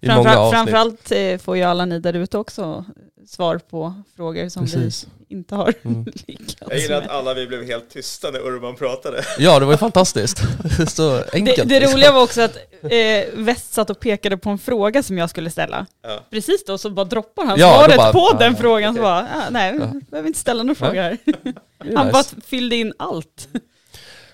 [0.00, 0.54] i många Framför, avsnitt.
[0.54, 2.84] framförallt eh, får ju alla ni där ute också
[3.26, 5.06] svar på frågor som Precis.
[5.28, 6.04] vi inte har Mm.
[6.26, 7.12] lyckats Jag gillar att med.
[7.14, 9.24] alla vi blev helt tysta när Urban pratade.
[9.38, 10.38] Ja, det var ju fantastiskt.
[10.88, 11.68] Så Det, enkelt.
[11.68, 11.96] det liksom.
[11.96, 15.50] roliga var också att eh, West satt och pekade på en fråga som jag skulle
[15.50, 15.86] ställa.
[16.02, 16.20] Ja.
[16.30, 18.94] Precis då så bara droppar han Ja, svaret bara- på ja, den ja, frågan.
[18.94, 19.02] Så okej.
[19.02, 19.92] bara, ah, nej, Ja.
[20.10, 21.18] behöver inte ställa någon fråga här.
[21.24, 22.12] Det är Han nice.
[22.12, 23.48] bara fyllde in allt.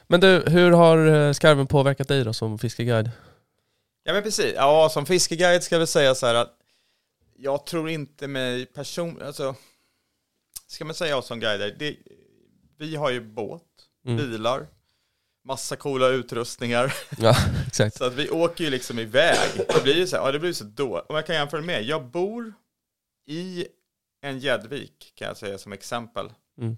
[0.08, 3.10] Men du, hur har eh, skarven påverkat dig då som fiskeguide?
[4.04, 6.50] Ja men precis, ja som fiskeguide ska jag väl säga så här att
[7.38, 9.54] jag tror inte mig person, alltså
[10.66, 11.96] ska man säga oss som guider, det,
[12.78, 13.62] vi har ju båt,
[14.06, 14.16] Mm.
[14.16, 14.66] bilar,
[15.44, 17.34] massa coola utrustningar, Ja,
[17.66, 17.96] exakt.
[17.96, 19.50] så att vi åker ju liksom iväg.
[19.56, 21.00] Det blir ju så här, ja det blir så då.
[21.08, 22.54] Om jag kan jämföra med, jag bor
[23.26, 23.66] i
[24.20, 26.32] en gäddvik kan jag säga som exempel.
[26.58, 26.76] Mm.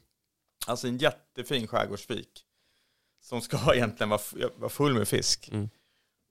[0.67, 2.45] Alltså en jättefin skärgårdsvik
[3.23, 4.21] som ska egentligen vara,
[4.57, 5.49] vara full med fisk.
[5.49, 5.69] Mm.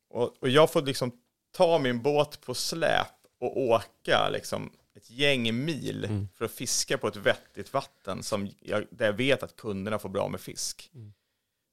[0.10, 1.12] Och, och jag får liksom
[1.52, 3.08] ta min båt på släp
[3.40, 6.28] och åka liksom ett gäng mil Mm.
[6.36, 10.10] för att fiska på ett vettigt vatten som jag, där jag vet att kunderna får
[10.10, 10.92] bra med fisk.
[10.96, 11.14] Mm.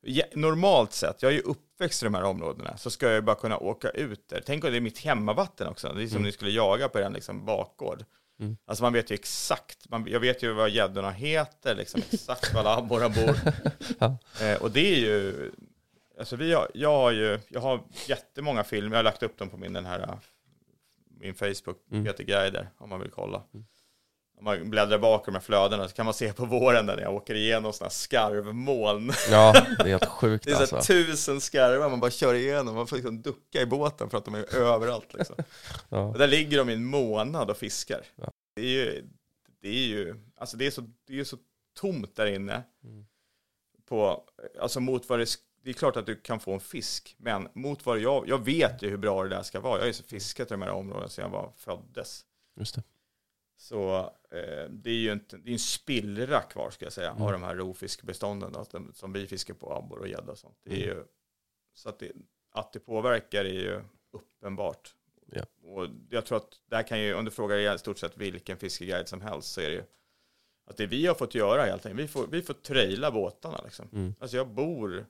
[0.06, 3.20] Ja, normalt sett, jag är ju uppväxt i de här områdena, så ska jag ju
[3.20, 4.42] bara kunna åka ut där.
[4.46, 6.26] Tänk om det är mitt hemmavatten också, det är som Mm.
[6.26, 8.04] ni skulle jaga på en liksom bakgård.
[8.40, 8.56] Mm.
[8.66, 12.60] Alltså man vet ju exakt, man, jag vet ju vad gäddorna heter, liksom exakt var
[12.60, 13.36] alla abborrar bor.
[13.98, 14.18] Ja.
[14.46, 15.50] eh, och det är ju,
[16.18, 19.50] alltså vi har, jag har ju, jag har jättemånga filmer, jag har lagt upp dem
[19.50, 20.18] på min, den här,
[21.20, 22.04] min Facebook, Mm.
[22.04, 23.42] Peter Guider, om man vill kolla.
[23.54, 23.66] Mm.
[24.38, 26.98] Om man bläddrar bak i de här flödena så kan man se på våren när
[27.00, 29.12] jag åker igenom sådana skarvmoln.
[29.30, 30.92] Ja, det är helt sjukt Det är så alltså.
[30.92, 34.34] tusen skarvar man bara kör igenom, man får liksom ducka i båten för att de
[34.34, 35.36] är överallt liksom.
[35.88, 35.98] Ja.
[36.00, 38.00] Och där ligger de i en månad och fiskar.
[38.16, 38.30] Ja.
[38.56, 39.04] Det är ju,
[39.62, 41.36] det är ju, alltså det är så, det är så
[41.80, 42.62] tomt där inne.
[42.84, 43.06] Mm.
[43.88, 44.24] På,
[44.60, 45.26] alltså mot vad det,
[45.64, 48.82] det är klart att du kan få en fisk, men mot vad jag, jag vet
[48.82, 49.74] ju hur bra det där ska vara.
[49.74, 52.24] Jag har ju så fiskat i de här områdena sedan jag var föddes.
[52.56, 52.82] Just det.
[53.56, 53.98] Så
[54.30, 57.22] eh, det är ju inte, det är en spillra kvar ska jag säga Mm.
[57.22, 60.38] av de här rovfiskbestånden då, att de, som vi fiskar på, abborre och gädda och
[60.38, 60.56] sånt.
[60.64, 60.96] Det är Mm.
[60.96, 61.04] ju,
[61.74, 62.12] så att det,
[62.50, 63.80] att det påverkar är ju
[64.12, 64.94] uppenbart.
[65.32, 65.42] Ja.
[65.62, 69.08] Och jag tror att där kan ju, om du frågar i stort sett vilken fiskeguide
[69.08, 69.84] som helst så är det ju
[70.66, 73.88] att det vi har fått göra helt enkelt, vi får, vi får traila båtarna liksom.
[73.92, 74.14] Mm.
[74.18, 75.06] Alltså jag bor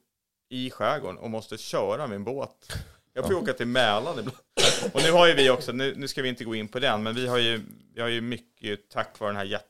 [0.54, 2.72] i skärgården och måste köra min båt.
[3.12, 3.40] Jag får Ja.
[3.40, 4.36] åka till Mälaren ibland.
[4.92, 7.02] Och nu har ju vi också, nu, nu ska vi inte gå in på den,
[7.02, 7.60] men vi har ju,
[7.94, 9.60] vi har ju mycket tack vare den här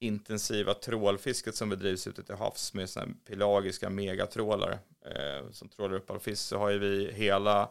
[0.00, 6.10] jätteintensiva trålfisket som bedrivs ute till havs med här pelagiska megatrålare eh, som trålar upp
[6.10, 7.70] all fisk så har ju vi hela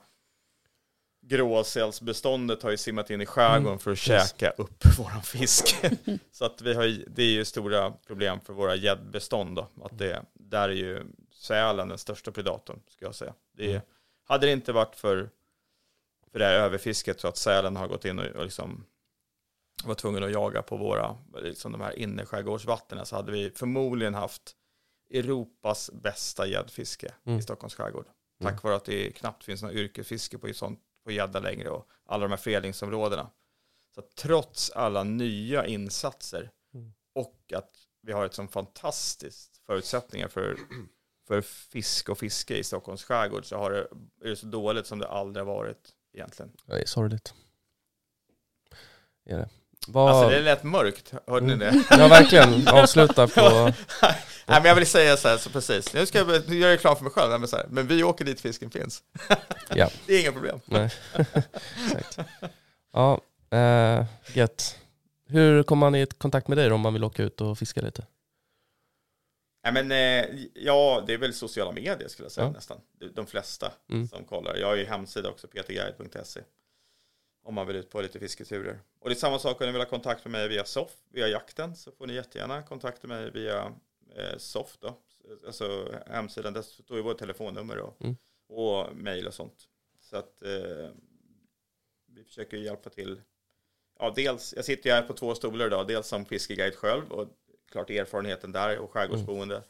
[1.21, 5.75] gråsälsbeståndet har ju simmat in i skärgården Mm, för att käka upp våran fisk.
[6.31, 9.67] så att vi har det är ju stora problem för våra gäddbestånd då.
[9.83, 11.03] Att det, där är ju
[11.39, 13.33] sälen den största predatorn, ska jag säga.
[13.51, 13.81] Det är, Mm.
[14.23, 15.29] hade det inte varit för,
[16.31, 18.85] för det här överfisket så att sälen har gått in och, och liksom
[19.83, 24.55] var tvungen att jaga på våra, liksom de här innerskärgårdsvattnen så hade vi förmodligen haft
[25.13, 27.39] Europas bästa gäddfiske Mm.
[27.39, 28.05] i Stockholms skärgård.
[28.41, 28.59] Tack Mm.
[28.63, 32.29] vare att det knappt finns några yrkesfiske på sånt på gädda längre och alla de
[32.31, 33.29] här fredningsområdena.
[33.95, 36.93] Så trots alla nya insatser Mm.
[37.15, 40.57] och att vi har ett sånt fantastiskt förutsättningar för,
[41.29, 43.87] för fisk och fiske i Stockholms skärgård så har det,
[44.25, 46.51] är det så dåligt som det aldrig har varit egentligen.
[46.65, 47.33] Det är sorgligt.
[49.25, 49.49] Är det.
[49.87, 50.09] Vad...
[50.11, 51.59] Alltså det är lätt mörkt, hörde ni Mm.
[51.59, 51.83] det?
[51.97, 52.67] Ja, verkligen.
[52.67, 53.41] Avsluta på...
[54.45, 55.93] Nej men jag vill säga så här, så precis.
[55.93, 58.03] Nu ska jag nu gör jag reklam för mig själv, men, så här, men vi
[58.03, 59.03] åker dit fisken finns.
[59.75, 59.89] Ja.
[60.05, 60.59] Det är inga problem.
[60.65, 60.89] Nej.
[61.97, 62.19] Exakt.
[62.93, 63.21] Ja,
[63.57, 64.77] eh, gött.
[65.27, 68.05] Hur kommer man i kontakt med dig om man vill åka ut och fiska lite?
[69.63, 72.51] Nej, men, eh, ja, det är väl sociala medier skulle jag säga Ja.
[72.51, 72.81] nästan.
[73.13, 74.07] De- flesta Mm.
[74.07, 74.55] som kollar.
[74.55, 76.41] Jag har ju hemsida också, peterguide.se.
[77.43, 78.79] Om man vill ut på lite fisketurer.
[78.99, 81.27] Och det är samma sak om ni vill ha kontakt med mig via SOF, via
[81.27, 83.73] jakten, så får ni jättegärna kontakta mig via
[84.15, 84.97] eh, SOF då.
[85.45, 88.15] Alltså hemsidan, där står ju vårt telefonnummer och, Mm.
[88.49, 89.67] och mejl och sånt.
[90.01, 90.89] Så att eh,
[92.07, 93.21] vi försöker hjälpa till.
[93.99, 97.27] Ja, dels, jag sitter ju här på två stolar idag, dels som fiskeguide själv och
[97.69, 99.63] klart erfarenheten där och skärgårdsboende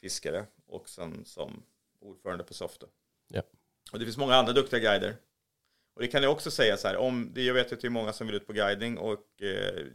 [0.00, 1.62] fiskare och sen som
[2.00, 2.86] ordförande på Softa.
[3.28, 3.42] Ja.
[3.92, 5.16] Och det finns många andra duktiga guider.
[5.94, 7.90] Och det kan jag också säga så här, om det, jag vet att det är
[7.90, 9.86] många som vill ut på guiding och eh,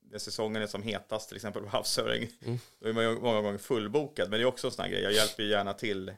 [0.00, 2.58] när säsongen är som hetast, till exempel på havsöring, Mm.
[2.78, 4.30] då är man ju många gånger fullbokad.
[4.30, 6.12] Men det är också en sån här grej, jag hjälper ju gärna till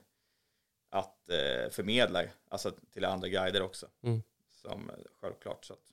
[0.91, 3.87] att eh, förmedla, alltså till andra guider också.
[4.03, 4.23] Mm.
[4.51, 4.91] Som
[5.21, 5.65] självklart.
[5.65, 5.93] Så att,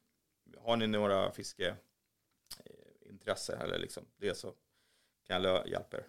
[0.61, 1.31] har ni några
[3.23, 4.51] fiskeintresse eller liksom det så
[5.27, 6.03] kan jag hjälpa er.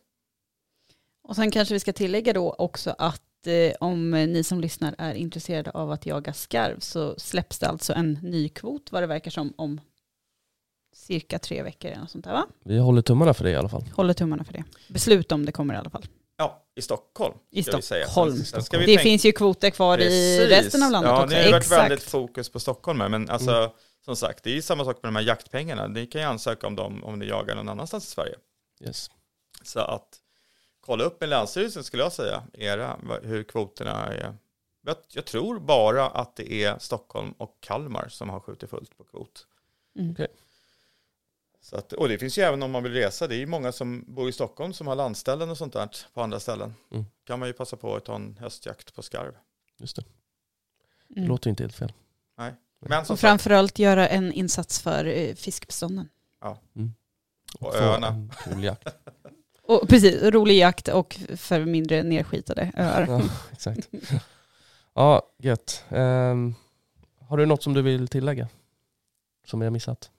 [1.23, 5.15] Och sen kanske vi ska tillägga då också att eh, om ni som lyssnar är
[5.15, 9.31] intresserade av att jaga skarv så släpps det alltså en ny kvot vad det verkar
[9.31, 9.81] som om
[10.95, 12.47] cirka tre veckor eller något sånt där va?
[12.65, 13.85] Vi håller tummarna för det i alla fall.
[13.95, 14.65] Håller tummarna för det.
[14.89, 16.05] Beslut om det kommer i alla fall.
[16.37, 17.35] Ja, i Stockholm.
[17.51, 17.63] I.
[17.63, 18.37] Stockholm.
[18.37, 20.49] Sen- sen ska vi Det tänka- finns ju kvoter kvar i Precis.
[20.51, 21.37] resten av landet ja, också.
[21.37, 21.83] det har varit Exakt.
[21.83, 23.71] väldigt fokus på Stockholm här, men alltså Mm.
[24.05, 25.87] Som sagt, det är ju samma sak med de här jaktpengarna.
[25.87, 28.35] Ni kan ju ansöka om dem om ni jagar någon annanstans i Sverige.
[28.81, 29.11] Yes.
[29.63, 30.21] Så att
[30.81, 34.35] kolla upp med Länsstyrelsen skulle jag säga, era, hur kvoterna är.
[34.87, 39.05] Jag, jag tror bara att det är Stockholm och Kalmar som har skjutit fullt på
[39.05, 39.47] kvot.
[39.99, 40.11] Mm.
[40.13, 40.29] Okej.
[41.61, 43.73] Så att, och det finns ju även om man vill resa, det är ju många
[43.73, 46.75] som bor i Stockholm som har landställen och sånt där på andra ställen.
[46.91, 47.05] Mm.
[47.25, 49.37] kan man ju passa på att ta en höstjakt på skarv.
[49.77, 50.05] Just det.
[51.09, 51.29] Det Mm.
[51.29, 51.93] låter inte helt fel.
[52.89, 56.09] Men Och framförallt göra en insats för eh, fiskbestånden.
[57.61, 58.29] Och få öarna.
[58.45, 58.89] cool jakt.
[59.67, 63.07] Och precis, rolig jakt och för mindre nedskitade öar.
[63.09, 63.89] Ja, exakt.
[64.95, 65.85] Ja, gött.
[65.89, 66.55] Ehm,
[67.21, 68.49] har du något som du vill tillägga?
[69.47, 70.11] Som vi har missat?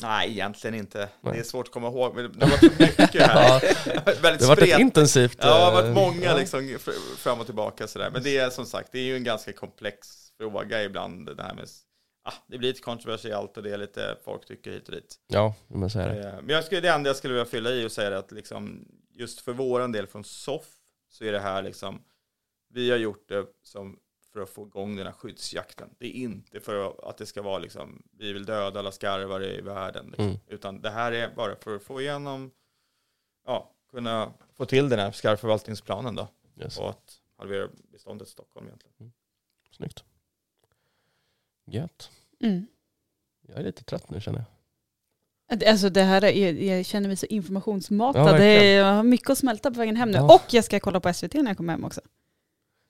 [0.00, 1.08] Nej egentligen inte.
[1.20, 1.34] Nej.
[1.34, 3.60] Det är svårt att komma ihåg, men det har varit mycket här.
[4.22, 5.36] Väldigt Det har varit intensivt...
[5.40, 6.36] Ja, det har eh, varit många ja.
[6.36, 8.10] liksom fr- fram och tillbaka sådär.
[8.12, 10.08] Men det är som sagt, det är ju en ganska komplex
[10.38, 11.36] fråga ibland.
[11.36, 11.68] Det här med,
[12.24, 15.16] ah, det blir lite kontroversiellt och det är lite folk tycker hit och dit.
[15.26, 16.28] Ja, men så är det.
[16.28, 18.32] Eh, Men jag skulle, det enda jag skulle vilja fylla i och säga är att
[18.32, 20.64] liksom, just för våran del från SOF
[21.10, 22.02] så är det här liksom,
[22.74, 23.96] vi har gjort det som
[24.32, 25.88] för att få igång den här skyddsjakten.
[25.98, 29.60] Det är inte för att det ska vara liksom, vi vill döda alla skarvar i
[29.60, 30.06] världen.
[30.06, 30.24] Liksom.
[30.24, 30.38] Mm.
[30.46, 32.50] Utan det här är bara för att få igenom,
[33.46, 36.28] ja, kunna få till den här skarvförvaltningsplanen då.
[36.60, 36.78] Yes.
[36.78, 39.12] Och att halvera beståndet i Stockholm egentligen.
[39.70, 40.04] Snyggt.
[41.66, 42.10] Gött.
[42.40, 42.66] Mm.
[43.48, 44.46] Jag är lite trött nu känner jag.
[45.66, 48.20] Alltså det här är, jag känner mig så informationsmatad.
[48.22, 48.64] Ja, det verkligen.
[48.64, 50.16] är, jag har mycket att smälta på vägen hem nu.
[50.16, 50.34] Ja.
[50.34, 52.00] Och jag ska kolla på SVT när jag kommer hem också.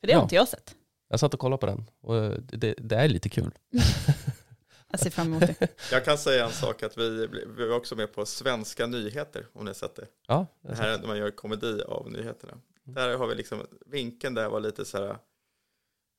[0.00, 0.22] För det har Ja.
[0.24, 0.76] inte jag sett.
[1.12, 3.50] Jag satt och kollade på den och eh, det, det är lite kul.
[4.90, 5.68] Jag ser fram emot det.
[5.92, 7.26] Jag kan säga en sak att vi,
[7.56, 10.06] vi var också med på Svenska nyheter, om ni har sett det.
[10.26, 12.52] Ja, Det här är när man gör komedi av nyheterna.
[12.84, 15.16] Där har vi liksom, vinkeln där var lite så här,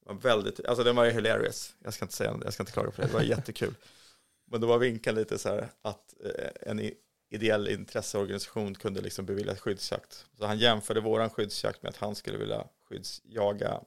[0.06, 1.76] var väldigt, alltså den var ju hilarious.
[1.84, 3.76] Jag ska inte säga jag ska inte klaga på det, det var jättekul.
[4.52, 6.92] Men då var vinkeln lite så här att eh, en
[7.30, 10.26] ideell intresseorganisation kunde liksom bevilja skyddsjakt.
[10.38, 13.82] Så han jämförde våran skyddsjakt med att han skulle vilja skyddsjaga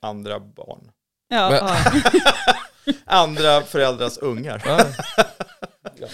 [0.00, 0.90] andra barn.
[1.28, 1.76] Ja, Men- ja.
[3.04, 4.62] Andra föräldrars ungar.
[4.66, 6.08] ja.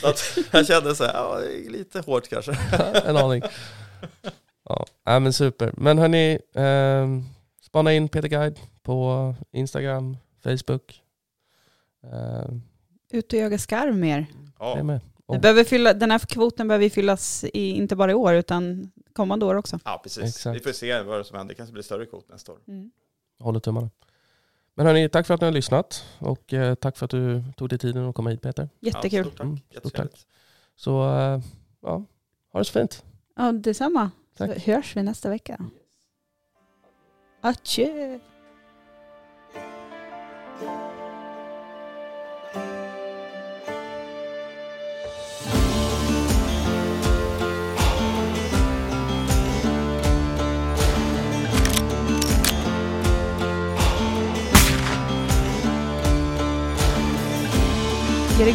[0.00, 1.38] Så att jag kände så här, ja,
[1.68, 2.56] lite hårt kanske.
[3.04, 3.42] en aning.
[4.64, 5.72] Ja, nej, men super.
[5.76, 7.08] Men hörni, eh,
[7.62, 11.02] spana in Peter Guide på Instagram, Facebook.
[12.12, 12.48] Eh,
[13.12, 14.18] Ut och jaga skarv mer.
[14.18, 14.26] det
[14.58, 15.00] Ja, med.
[15.00, 18.90] Det Och, behöver fylla, den här kvoten behöver fyllas i, inte bara i år utan
[19.12, 19.78] kommande år också.
[19.84, 20.24] ja precis.
[20.24, 20.56] Exakt.
[20.56, 21.54] Vi får se vad som händer.
[21.54, 22.58] Det kanske blir större kvot nästa år.
[22.68, 22.90] Mm.
[23.38, 23.90] håller tummarna.
[24.74, 27.68] Men hörni, tack för att ni har lyssnat och eh, tack för att du tog
[27.68, 28.68] dig tiden att komma hit Peter.
[28.80, 29.18] Jättekul.
[29.18, 29.44] Ja, stort tack.
[29.44, 30.26] Mm, stort Jättetrevligt.
[30.76, 31.40] Så eh,
[31.82, 32.04] ja,
[32.52, 33.04] ha det så fint.
[33.36, 34.10] Ja, detsamma.
[34.38, 34.58] Så Tack.
[34.58, 35.64] hörs vi nästa vecka.
[37.40, 38.18] Adjö.
[58.40, 58.54] quelle